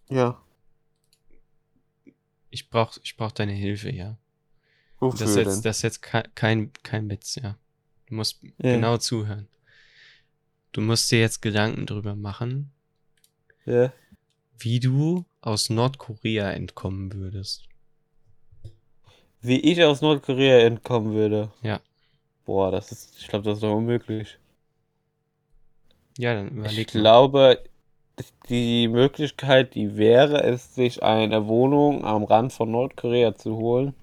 [0.10, 0.42] Ja.
[2.50, 4.18] Ich brauch, ich brauch deine Hilfe, ja.
[5.00, 5.62] Wofür das ist jetzt, denn?
[5.62, 7.56] das ist jetzt kein, kein, kein Witz, ja.
[8.08, 8.50] Du musst ja.
[8.58, 9.48] genau zuhören.
[10.72, 12.72] Du musst dir jetzt Gedanken drüber machen,
[13.66, 13.92] ja.
[14.58, 17.68] wie du aus Nordkorea entkommen würdest.
[19.42, 21.52] Wie ich aus Nordkorea entkommen würde?
[21.62, 21.80] Ja.
[22.46, 24.38] Boah, das ist, ich glaube, das ist doch unmöglich.
[26.18, 27.00] Ja, dann überleg Ich mal.
[27.02, 27.64] glaube,
[28.50, 33.94] die Möglichkeit, die wäre es, sich eine Wohnung am Rand von Nordkorea zu holen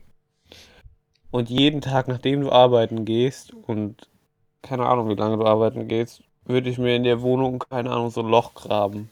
[1.30, 4.08] und jeden Tag, nachdem du arbeiten gehst und
[4.62, 8.10] keine Ahnung, wie lange du arbeiten gehst, würde ich mir in der Wohnung, keine Ahnung,
[8.10, 9.10] so ein Loch graben.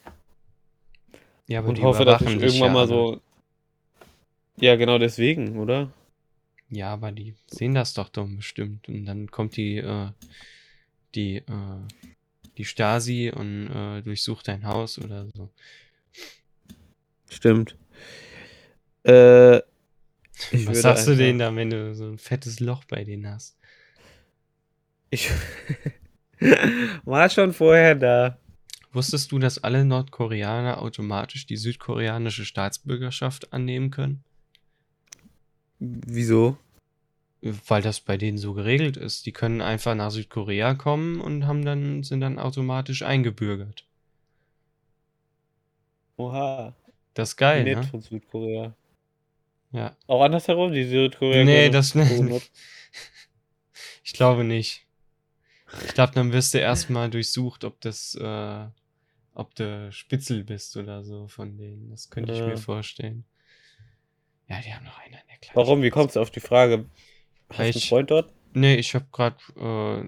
[1.47, 3.20] Ja, aber und hoffe, dass ich irgendwann ja mal so.
[4.57, 5.91] Ja, genau deswegen, oder?
[6.68, 8.89] Ja, aber die sehen das doch doch bestimmt.
[8.89, 10.09] Und dann kommt die, äh,
[11.14, 11.87] die, äh,
[12.57, 15.51] die Stasi und äh, durchsucht dein Haus oder so.
[17.28, 17.76] Stimmt.
[19.03, 19.61] Äh,
[20.66, 23.59] Was sagst du denen da, wenn du so ein fettes Loch bei denen hast?
[25.11, 25.30] Ich
[27.05, 28.38] war schon vorher da.
[28.93, 34.22] Wusstest du, dass alle Nordkoreaner automatisch die südkoreanische Staatsbürgerschaft annehmen können?
[35.78, 36.59] Wieso?
[37.40, 39.26] Weil das bei denen so geregelt ist.
[39.26, 43.84] Die können einfach nach Südkorea kommen und haben dann, sind dann automatisch eingebürgert.
[46.18, 46.74] Oha.
[47.14, 47.82] Das ist geil, Nett ne?
[47.84, 48.74] von Südkorea.
[49.72, 49.97] Ja.
[50.07, 51.45] Auch andersherum, die Südkorea.
[51.45, 52.51] Nee, das nicht.
[54.05, 54.82] Ich glaube nicht.
[55.87, 58.66] Ich glaube, dann wirst du erstmal durchsucht, ob das, äh,
[59.35, 61.91] ob du Spitzel bist oder so von denen.
[61.91, 62.47] Das könnte ich Ja.
[62.47, 63.25] mir vorstellen.
[64.49, 65.57] Ja, die haben noch einen in der Klasse.
[65.57, 65.83] Warum?
[65.83, 66.87] Wie kommst du auf die Frage?
[67.49, 68.33] Hast du einen Freund dort?
[68.55, 69.39] Nee, ich habe gerade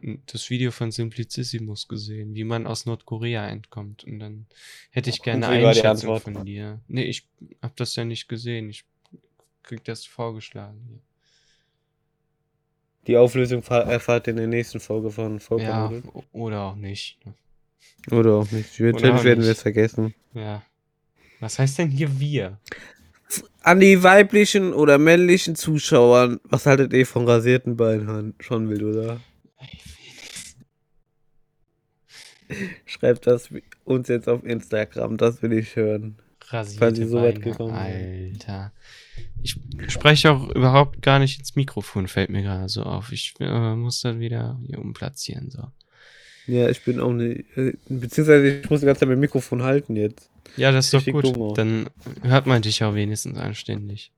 [0.03, 4.05] äh, das Video von Simplicissimus gesehen, wie man aus Nordkorea entkommt.
[4.05, 4.47] Und dann
[4.91, 6.81] hätte ich gerne eine Einschätzung von dir.
[6.87, 7.27] Nee, ich
[7.63, 8.69] habe das ja nicht gesehen.
[8.69, 8.85] Ich
[9.63, 11.01] krieg das vorgeschlagen.
[13.07, 16.09] Die Auflösung fa- erfahrt ihr in der nächsten Folge von Ja, Vollkommen.
[16.13, 17.19] o- oder auch nicht.
[18.11, 18.79] Oder auch nicht.
[18.81, 19.47] Natürlich auch werden nicht.
[19.47, 20.15] wir es vergessen.
[20.33, 20.63] Ja.
[21.41, 22.59] Was heißt denn hier wir?
[23.63, 29.21] An die weiblichen oder männlichen Zuschauern, was haltet ihr von rasierten Beinen schon wild, oder?
[32.85, 33.49] Schreibt das
[33.85, 36.19] uns jetzt auf Instagram, das will ich hören.
[36.49, 37.75] Rasierte Falls ihr so weit Beine, gekommen.
[37.75, 38.73] Alter.
[39.43, 39.59] Ich
[39.89, 43.13] spreche auch überhaupt gar nicht ins Mikrofon, fällt mir gerade so auf.
[43.13, 45.51] Ich äh, muss dann wieder hier umplatzieren.
[45.51, 45.65] So.
[46.47, 47.45] Ja, ich bin auch nicht.
[47.57, 50.31] äh, Beziehungsweise ich muss die ganze Zeit mein Mikrofon halten jetzt.
[50.57, 51.25] Ja, das ist doch Richtig gut.
[51.25, 51.55] dumm auch.
[51.55, 51.91] Dann
[52.23, 54.13] hört man dich auch wenigstens anständig.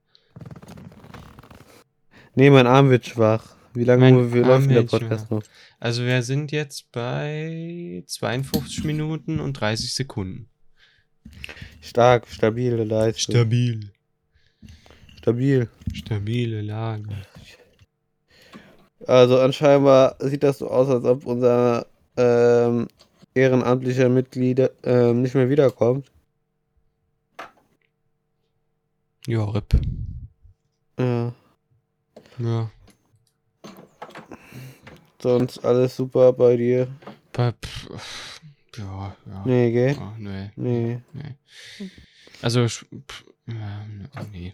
[2.35, 3.57] Nee, mein Arm wird schwach.
[3.75, 5.43] Wie lange Arm läuft der Podcast noch?
[5.81, 10.49] Also wir sind jetzt bei 52 Minuten und 30 Sekunden.
[11.81, 13.35] Stark, stabile Leistung.
[13.35, 13.91] Stabil.
[15.27, 15.69] Stabil.
[15.93, 17.09] Stabile Lage.
[19.09, 22.87] Also anscheinend sieht das so aus, als ob unser ähm,
[23.35, 26.13] ehrenamtlicher Mitglied ähm, nicht mehr wiederkommt.
[29.27, 29.81] Ja, RIP.
[30.97, 31.35] Ja.
[32.39, 32.71] Ja.
[35.21, 36.87] Sonst alles super bei dir.
[37.33, 38.41] Bei, pff,
[38.77, 39.43] ja, ja.
[39.45, 39.97] Nee, gell?
[39.99, 41.01] Oh, nee, Nee.
[41.13, 41.35] nee.
[42.43, 43.25] Also, pff,
[44.33, 44.53] nee.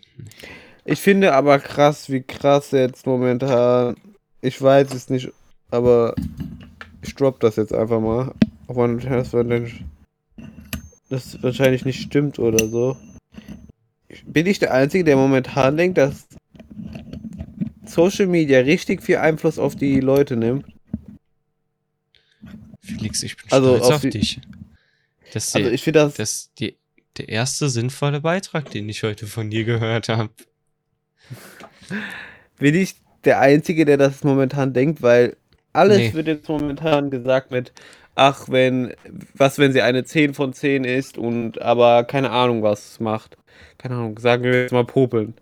[0.84, 3.96] Ich finde aber krass, wie krass jetzt momentan.
[4.40, 5.30] Ich weiß es nicht,
[5.70, 6.14] aber
[7.02, 8.34] ich drop das jetzt einfach mal.
[8.66, 9.30] Auch wenn das,
[11.08, 12.96] das wahrscheinlich nicht stimmt oder so.
[14.26, 16.26] Bin ich der Einzige, der momentan denkt, dass
[17.86, 20.66] Social Media richtig viel Einfluss auf die Leute nimmt?
[22.80, 24.40] Felix, ich bin Also stolz auf auf, die- dich.
[25.32, 26.14] Ist, Also ich finde das.
[26.14, 26.76] das ist die,
[27.18, 30.30] der erste sinnvolle Beitrag, den ich heute von dir gehört habe.
[32.58, 35.36] bin ich der Einzige, der das momentan denkt, weil
[35.72, 36.14] alles Nee.
[36.14, 37.72] wird jetzt momentan gesagt mit,
[38.14, 38.92] ach, wenn,
[39.34, 43.36] was, wenn sie eine 10 von 10 ist und aber keine Ahnung was macht.
[43.78, 45.34] Keine Ahnung, sagen wir jetzt mal popeln.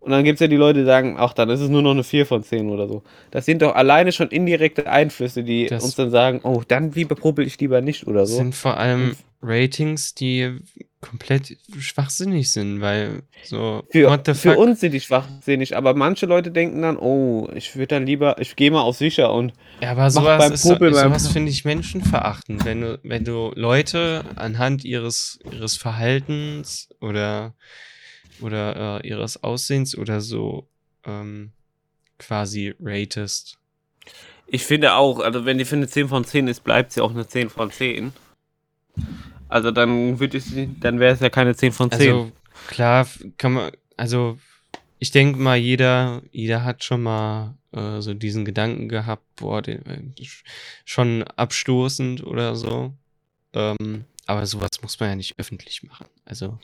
[0.00, 1.90] Und dann gibt es ja die Leute, die sagen, ach, dann ist es nur noch
[1.92, 3.02] eine 4 von 10 oder so.
[3.30, 7.14] Das sind doch alleine schon indirekte Einflüsse, die Das- uns dann sagen, oh, dann lieber
[7.14, 8.36] popel ich lieber nicht oder Das so.
[8.36, 10.58] sind vor allem Ratings, die
[11.00, 16.82] komplett schwachsinnig sind, weil so, Für, für uns sind die schwachsinnig, aber manche Leute denken
[16.82, 20.38] dann, oh, ich würde dann lieber, ich gehe mal auf sicher und Ja, aber sowas,
[20.38, 25.38] beim ist, Popel beim- sowas finde ich menschenverachtend, wenn du, wenn du Leute anhand ihres,
[25.50, 27.54] ihres Verhaltens oder,
[28.42, 30.68] oder äh, ihres Aussehens oder so
[31.04, 31.52] ähm,
[32.18, 33.58] quasi ratest.
[34.46, 37.10] Ich finde auch, also wenn die für eine 10 von 10 ist, bleibt sie auch
[37.12, 38.12] eine 10 von 10.
[39.48, 42.00] Also dann würde ich sie, dann wäre es ja keine 10 von 10.
[42.00, 42.32] Also
[42.68, 44.38] klar kann man, also
[44.98, 49.84] ich denke mal, jeder, jeder hat schon mal äh, so diesen Gedanken gehabt, boah, den,
[49.86, 50.44] äh, sch-
[50.84, 52.92] schon abstoßend oder so.
[53.54, 56.06] Ähm, aber sowas muss man ja nicht öffentlich machen.
[56.24, 56.58] Also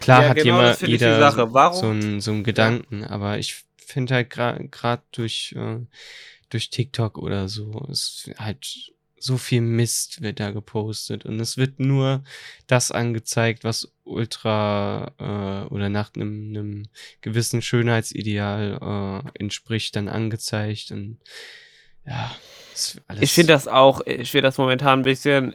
[0.00, 4.30] klar Ja, hat genau, jemand, jeder so einen so einen Gedanken, aber ich finde halt
[4.30, 5.78] gerade durch, äh,
[6.50, 11.78] durch TikTok oder so ist halt so viel Mist wird da gepostet und es wird
[11.78, 12.24] nur
[12.66, 16.88] das angezeigt, was ultra äh, oder nach einem,
[17.20, 21.18] gewissen Schönheitsideal äh, entspricht, dann angezeigt und
[22.04, 22.34] ja.
[23.20, 25.54] Ich finde das auch, ich finde das momentan ein bisschen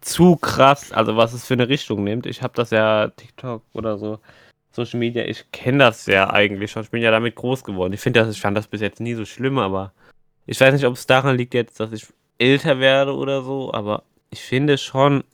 [0.00, 2.26] zu krass, also was es für eine Richtung nimmt.
[2.26, 4.18] Ich habe das ja TikTok oder so
[4.72, 6.82] Social Media, ich kenne das ja eigentlich schon.
[6.82, 7.94] Ich bin ja damit groß geworden.
[7.94, 9.92] Ich finde das, ich fand das bis jetzt nie so schlimm, aber
[10.46, 12.06] ich weiß nicht, ob es daran liegt jetzt, dass ich
[12.38, 15.24] älter werde oder so, aber ich finde schon,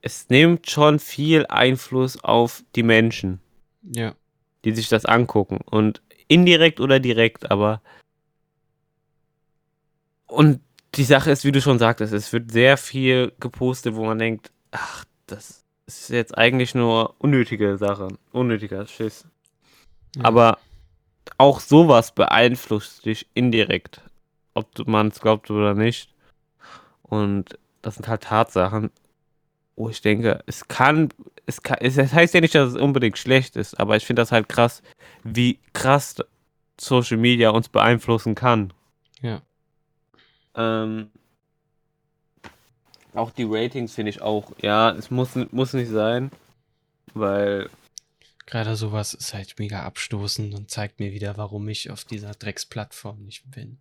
[0.00, 3.40] es nimmt schon viel Einfluss auf die Menschen.
[3.82, 4.14] Ja.
[4.64, 5.58] Die sich das angucken.
[5.70, 7.82] Und indirekt oder direkt, aber.
[10.26, 10.60] Und
[10.94, 14.52] die Sache ist, wie du schon sagtest, es wird sehr viel gepostet, wo man denkt,
[14.70, 19.26] ach, das ist jetzt eigentlich nur unnötige Sache, unnötiger Schiss.
[20.16, 20.24] Ja.
[20.24, 20.58] Aber
[21.38, 24.02] auch sowas beeinflusst dich indirekt,
[24.54, 26.12] ob man es glaubt oder nicht.
[27.02, 28.90] Und das sind halt Tatsachen,
[29.76, 31.08] wo ich denke, es kann,
[31.46, 34.32] es kann, es heißt ja nicht, dass es unbedingt schlecht ist, aber ich finde das
[34.32, 34.82] halt krass,
[35.24, 36.16] wie krass
[36.78, 38.72] Social Media uns beeinflussen kann.
[39.20, 39.40] Ja.
[40.54, 41.10] Ähm,
[43.14, 46.30] auch die Ratings finde ich auch, ja, es muss, muss nicht sein,
[47.14, 47.68] weil.
[48.46, 53.22] Gerade sowas ist halt mega abstoßend und zeigt mir wieder, warum ich auf dieser Drecksplattform
[53.22, 53.78] nicht bin.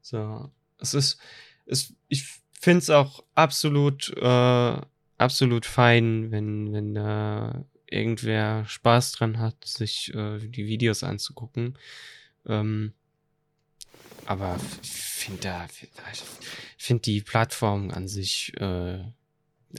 [0.00, 1.18] So, es ist,
[1.66, 4.76] es, ich finde es auch absolut, äh,
[5.18, 11.78] absolut fein, wenn, wenn da irgendwer Spaß dran hat, sich äh, die Videos anzugucken.
[12.46, 12.92] Ähm,
[14.26, 15.66] aber finde da,
[16.78, 18.98] finde die Plattform an sich äh,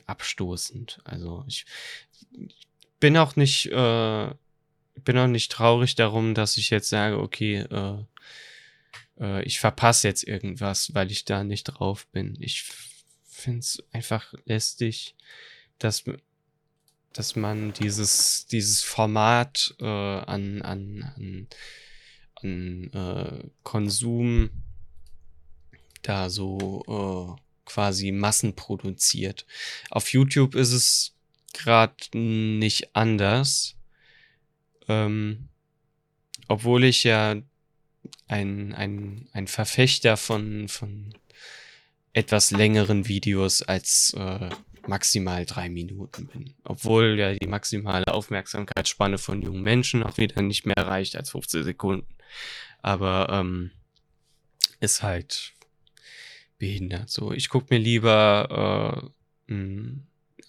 [0.05, 0.99] abstoßend.
[1.03, 1.65] Also ich
[2.99, 4.29] bin auch nicht, äh,
[5.03, 8.03] bin auch nicht traurig darum, dass ich jetzt sage, okay, äh,
[9.19, 12.37] äh, ich verpasse jetzt irgendwas, weil ich da nicht drauf bin.
[12.39, 12.63] Ich
[13.25, 15.15] finde es einfach lästig,
[15.79, 16.03] dass
[17.13, 21.47] dass man dieses dieses Format äh, an an an,
[22.93, 24.49] äh, Konsum
[26.01, 29.45] da so äh, quasi Massen produziert.
[29.89, 31.15] Auf YouTube ist es
[31.53, 33.75] gerade nicht anders,
[34.87, 35.49] ähm,
[36.47, 37.35] obwohl ich ja
[38.27, 41.13] ein, ein, ein Verfechter von, von
[42.13, 44.49] etwas längeren Videos als äh,
[44.87, 46.53] maximal drei Minuten bin.
[46.63, 51.63] Obwohl ja die maximale Aufmerksamkeitsspanne von jungen Menschen auch wieder nicht mehr reicht als 15
[51.63, 52.07] Sekunden.
[52.81, 53.71] Aber ähm,
[54.79, 55.53] ist halt
[56.57, 57.09] behindert.
[57.09, 59.11] So, ich gucke mir lieber
[59.49, 59.53] äh,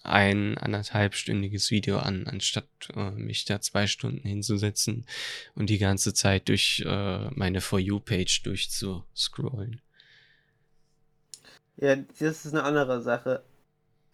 [0.03, 5.05] ein anderthalbstündiges Video an, anstatt äh, mich da zwei Stunden hinzusetzen
[5.55, 9.81] und die ganze Zeit durch äh, meine For You-Page durchzuscrollen.
[11.75, 13.43] Ja, das ist eine andere Sache.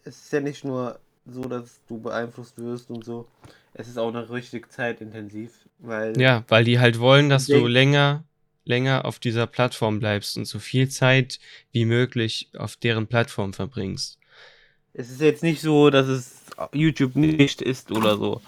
[0.02, 3.26] Es ist ja nicht nur so, dass du beeinflusst wirst und so.
[3.74, 6.18] Es ist auch noch richtig zeitintensiv, weil.
[6.20, 8.24] Ja, weil die halt wollen, dass du länger
[8.64, 11.38] länger auf dieser Plattform bleibst und so viel Zeit
[11.72, 14.18] wie möglich auf deren Plattform verbringst.
[14.92, 18.40] Es ist jetzt nicht so, dass es YouTube nicht ist oder so.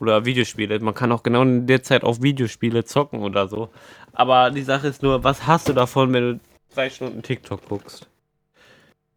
[0.00, 0.78] Oder Videospiele.
[0.80, 3.70] Man kann auch genau in der Zeit auf Videospiele zocken oder so.
[4.12, 8.08] Aber die Sache ist nur, was hast du davon, wenn du zwei Stunden TikTok guckst?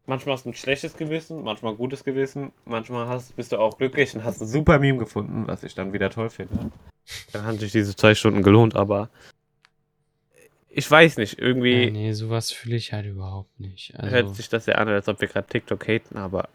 [0.09, 3.77] Manchmal hast du ein schlechtes Gewissen, manchmal ein gutes Gewissen, manchmal hast, bist du auch
[3.77, 6.71] glücklich und hast ein super Meme gefunden, was ich dann wieder toll finde.
[7.33, 9.09] Dann haben sich diese zwei Stunden gelohnt, aber
[10.69, 11.85] ich weiß nicht, irgendwie.
[11.85, 13.99] Ja, nee, sowas fühle ich halt überhaupt nicht.
[13.99, 16.47] Also, hört sich das ja an, als ob wir gerade TikTok haten, aber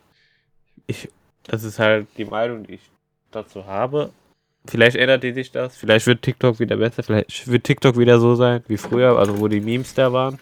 [0.86, 1.11] ich,
[1.44, 2.90] das ist halt die Meinung, die ich
[3.32, 4.12] dazu habe.
[4.64, 8.34] Vielleicht ändert die sich das, vielleicht wird TikTok wieder besser, vielleicht wird TikTok wieder so
[8.34, 10.38] sein wie früher, also wo die Memes da waren.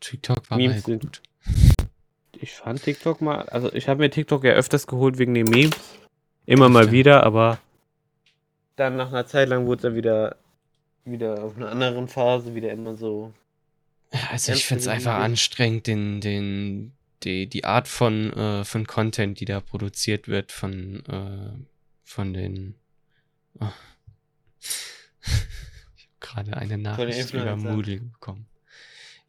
[0.00, 1.22] TikTok war Memes mal gut.
[2.40, 5.76] Ich fand TikTok mal, also ich habe mir TikTok ja öfters geholt wegen den Memes.
[6.46, 7.58] Immer mal wieder, aber
[8.76, 10.36] dann nach einer Zeit lang wurde es dann wieder
[11.04, 13.32] wieder auf einer anderen Phase, wieder immer so.
[14.30, 16.92] Also ich finde es einfach anstrengend, den, den,
[17.22, 21.52] die, die Art von, äh, von Content, die da produziert wird, von, äh,
[22.02, 22.74] von den.
[23.60, 23.66] Oh.
[25.22, 28.46] ich habe gerade eine Nachricht über Moodle bekommen.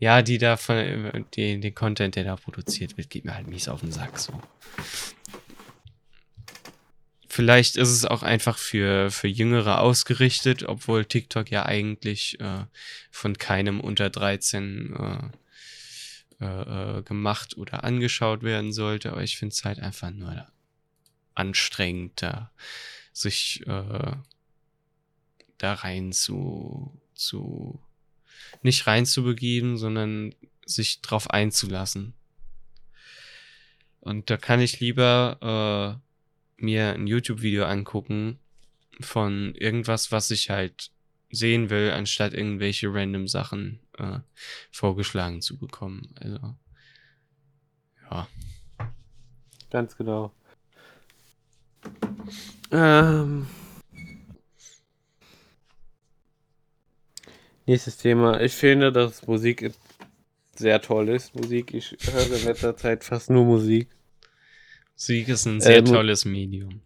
[0.02, 3.70] Ja, die da von, die, den Content, der da produziert wird, geht mir halt mies
[3.70, 4.42] auf den Sack so
[7.32, 12.66] vielleicht ist es auch einfach für, für Jüngere ausgerichtet, obwohl TikTok ja eigentlich äh,
[13.10, 15.32] von keinem unter 13
[16.40, 19.12] äh, äh, äh, gemacht oder angeschaut werden sollte.
[19.12, 20.46] Aber ich finde es halt einfach nur
[21.34, 22.52] anstrengend, da
[23.14, 24.12] sich äh,
[25.58, 27.80] da rein zu, zu
[28.62, 30.34] nicht rein zu begeben, sondern
[30.66, 32.14] sich drauf einzulassen.
[34.00, 36.00] Und da kann ich lieber
[36.60, 38.40] äh, mir ein YouTube-Video angucken
[39.00, 40.92] von irgendwas, was ich halt
[41.30, 44.20] sehen will, anstatt irgendwelche random Sachen äh,
[44.72, 46.14] vorgeschlagen zu bekommen.
[46.20, 46.56] Also,
[48.10, 48.28] ja.
[49.70, 50.34] Ganz genau.
[52.72, 53.48] Ähm.
[57.72, 58.42] Nächstes Thema.
[58.42, 59.72] Ich finde, dass Musik
[60.58, 61.34] sehr toll ist.
[61.34, 63.88] Musik, ich höre in letzter Zeit fast nur Musik.
[64.96, 66.82] Musik ist ein sehr äh, tolles Medium.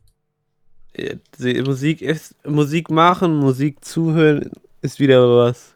[1.65, 4.51] Musik ist Musik machen, Musik zuhören
[4.83, 5.73] ist wieder was,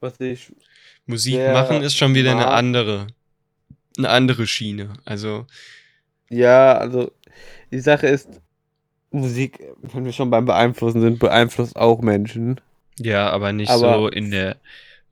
[0.00, 0.52] was ich.
[1.06, 2.46] Musik machen ist schon wieder mag.
[2.46, 3.06] eine andere,
[3.96, 4.94] eine andere Schiene.
[5.04, 5.46] Also.
[6.28, 7.12] Ja, also
[7.70, 8.28] die Sache ist,
[9.12, 12.60] Musik, wenn wir schon beim Beeinflussen sind, beeinflusst auch Menschen.
[12.98, 14.56] Ja, aber nicht aber so in der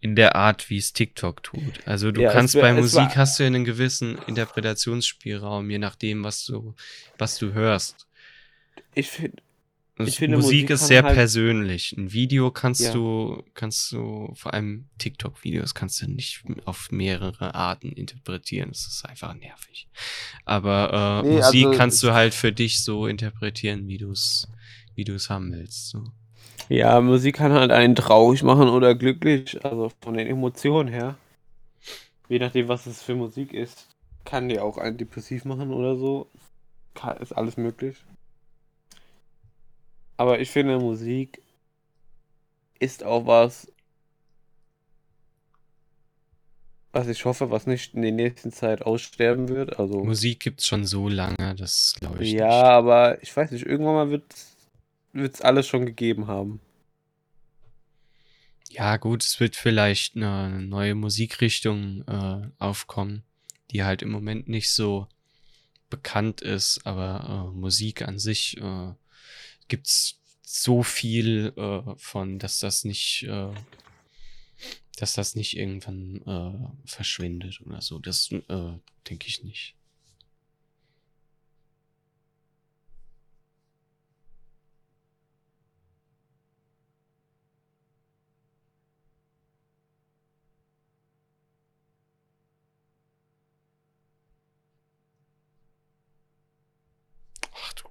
[0.00, 1.86] in der Art, wie es TikTok tut.
[1.86, 6.44] Also du ja, kannst bei Musik war, hast du einen gewissen Interpretationsspielraum, je nachdem, was
[6.44, 6.74] du
[7.18, 8.08] was du hörst.
[8.94, 9.42] Ich finde
[9.98, 11.92] ich finde, Musik, Musik ist sehr halt persönlich.
[11.96, 12.92] Ein Video kannst ja.
[12.92, 18.70] du, kannst du, vor allem TikTok-Videos kannst du nicht auf mehrere Arten interpretieren.
[18.70, 19.88] Das ist einfach nervig.
[20.44, 24.48] Aber äh, nee, Musik also, kannst du halt für dich so interpretieren, wie du es,
[24.94, 25.88] wie du es haben willst.
[25.88, 26.04] So.
[26.68, 31.16] Ja, Musik kann halt einen traurig machen oder glücklich, also von den Emotionen her.
[32.28, 33.88] Je nachdem, was es für Musik ist,
[34.24, 36.28] kann die auch einen depressiv machen oder so.
[37.20, 37.96] Ist alles möglich.
[40.16, 41.42] Aber ich finde, Musik
[42.78, 43.72] ist auch was,
[46.92, 49.78] was ich hoffe, was nicht in der nächsten Zeit aussterben wird.
[49.78, 52.64] Also Musik gibt es schon so lange, das glaube ich ja, nicht.
[52.64, 54.51] aber ich weiß nicht, irgendwann mal wird es
[55.14, 56.60] alles schon gegeben haben.
[58.68, 63.22] Ja, gut, es wird vielleicht eine neue Musikrichtung äh, aufkommen,
[63.70, 65.08] die halt im Moment nicht so
[65.90, 68.94] bekannt ist, aber äh, Musik an sich äh,
[69.68, 73.52] gibt's so viel äh, von, dass das nicht, äh,
[74.96, 77.98] dass das nicht irgendwann äh, verschwindet oder so.
[77.98, 78.72] Das äh,
[79.08, 79.74] denke ich nicht.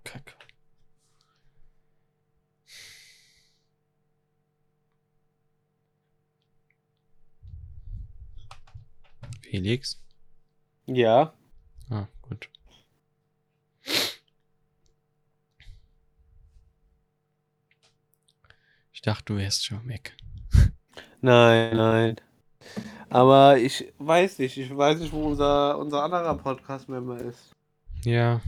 [0.04, 0.34] Kacke.
[9.42, 10.02] Felix?
[10.86, 11.34] Ja.
[11.90, 12.50] Ah, gut.
[18.94, 20.16] Ich dachte, du wärst schon weg.
[21.22, 22.16] Nein, nein.
[23.10, 27.56] Aber ich weiß nicht, ich weiß nicht, wo unser, unser anderer Podcast-Member ist.
[28.06, 28.42] Ja,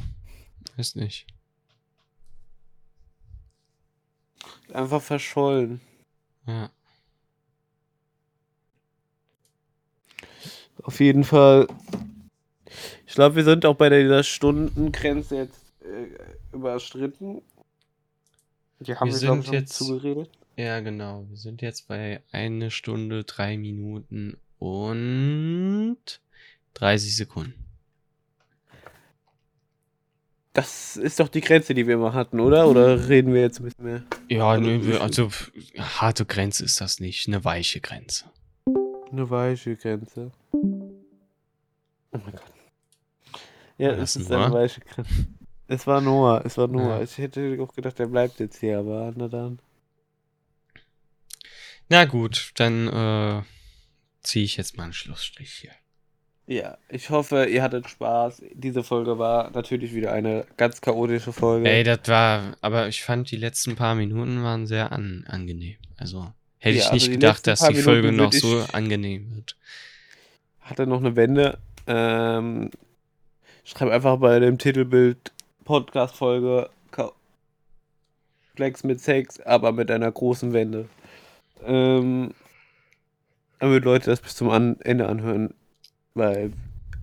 [0.77, 1.32] ist nicht.
[4.71, 5.81] Einfach verschollen.
[6.47, 6.69] Ja.
[10.81, 11.67] Auf jeden Fall.
[13.05, 17.41] Ich glaube, wir sind auch bei dieser Stundengrenze jetzt äh, überstritten.
[18.79, 20.29] Die haben wir sind jetzt zugeredet.
[20.57, 21.25] Ja, genau.
[21.29, 26.21] Wir sind jetzt bei eine Stunde, drei Minuten und
[26.73, 27.53] 30 Sekunden.
[30.53, 32.67] Das ist doch die Grenze, die wir immer hatten, oder?
[32.67, 34.03] Oder reden wir jetzt ein bisschen mehr?
[34.29, 35.29] Ja, nö, also
[35.77, 38.31] harte Grenze ist das nicht, eine weiche Grenze.
[39.11, 40.31] Eine weiche Grenze.
[40.51, 42.43] Oh mein Gott.
[43.77, 45.27] Ja, es ist eine weiche Grenze.
[45.67, 46.97] Es war Noah, es war Noah.
[46.97, 47.03] Ja.
[47.03, 49.59] Ich hätte auch gedacht, er bleibt jetzt hier, aber na dann.
[51.89, 53.43] Na gut, dann äh,
[54.21, 55.71] ziehe ich jetzt mal einen Schlussstrich hier.
[56.45, 58.41] Ja, ich hoffe, ihr hattet Spaß.
[58.53, 61.69] Diese Folge war natürlich wieder eine ganz chaotische Folge.
[61.69, 65.75] Ey, das war, aber ich fand die letzten paar Minuten waren sehr an, angenehm.
[65.97, 69.55] Also hätte ja, ich nicht also gedacht, dass die Folge Minuten noch so angenehm wird.
[70.61, 72.71] Hatte noch eine Wende, ähm,
[73.63, 75.31] schreib einfach bei dem Titelbild
[75.63, 76.69] Podcast-Folge
[78.55, 80.87] Flex mit Sex, aber mit einer großen Wende.
[81.65, 82.31] Ähm,
[83.59, 84.49] damit Leute das bis zum
[84.81, 85.53] Ende anhören,
[86.13, 86.53] weil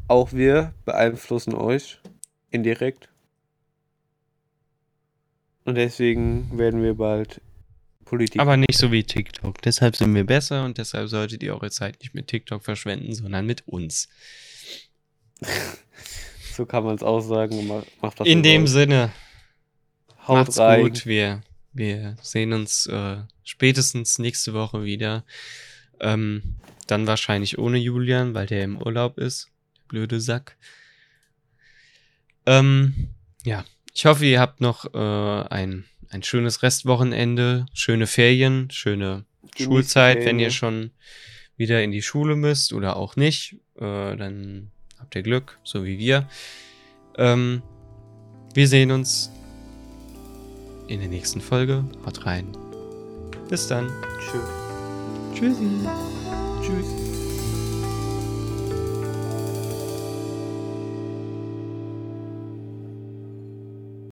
[0.08, 2.00] auch wir beeinflussen euch
[2.50, 3.08] indirekt.
[5.64, 7.40] Und deswegen werden wir bald
[8.04, 8.40] Politik.
[8.40, 9.62] Aber nicht so wie TikTok.
[9.62, 13.46] Deshalb sind wir besser und deshalb solltet ihr eure Zeit nicht mit TikTok verschwenden, sondern
[13.46, 14.08] mit uns.
[16.52, 17.68] so kann man es auch sagen.
[18.00, 18.70] Macht das In dem raus.
[18.70, 19.12] Sinne.
[20.26, 20.82] Haut Macht's rein.
[20.82, 21.06] gut.
[21.06, 21.42] Wir,
[21.72, 25.24] wir sehen uns äh, spätestens nächste Woche wieder.
[26.00, 26.56] Ähm,
[26.90, 29.48] dann wahrscheinlich ohne Julian, weil der im Urlaub ist.
[29.76, 30.56] Der blöde Sack.
[32.46, 33.08] Ähm,
[33.44, 39.24] ja, ich hoffe, ihr habt noch äh, ein, ein schönes Restwochenende, schöne Ferien, schöne
[39.56, 40.90] Genieß Schulzeit, wenn ihr schon
[41.56, 43.56] wieder in die Schule müsst oder auch nicht.
[43.76, 46.28] Äh, dann habt ihr Glück, so wie wir.
[47.16, 47.62] Ähm,
[48.54, 49.30] wir sehen uns
[50.88, 51.84] in der nächsten Folge.
[52.04, 52.48] Haut rein.
[53.48, 53.90] Bis dann.
[54.20, 54.60] Tschüss.
[55.34, 56.49] Tschüssi.
[56.70, 57.09] Tschüss.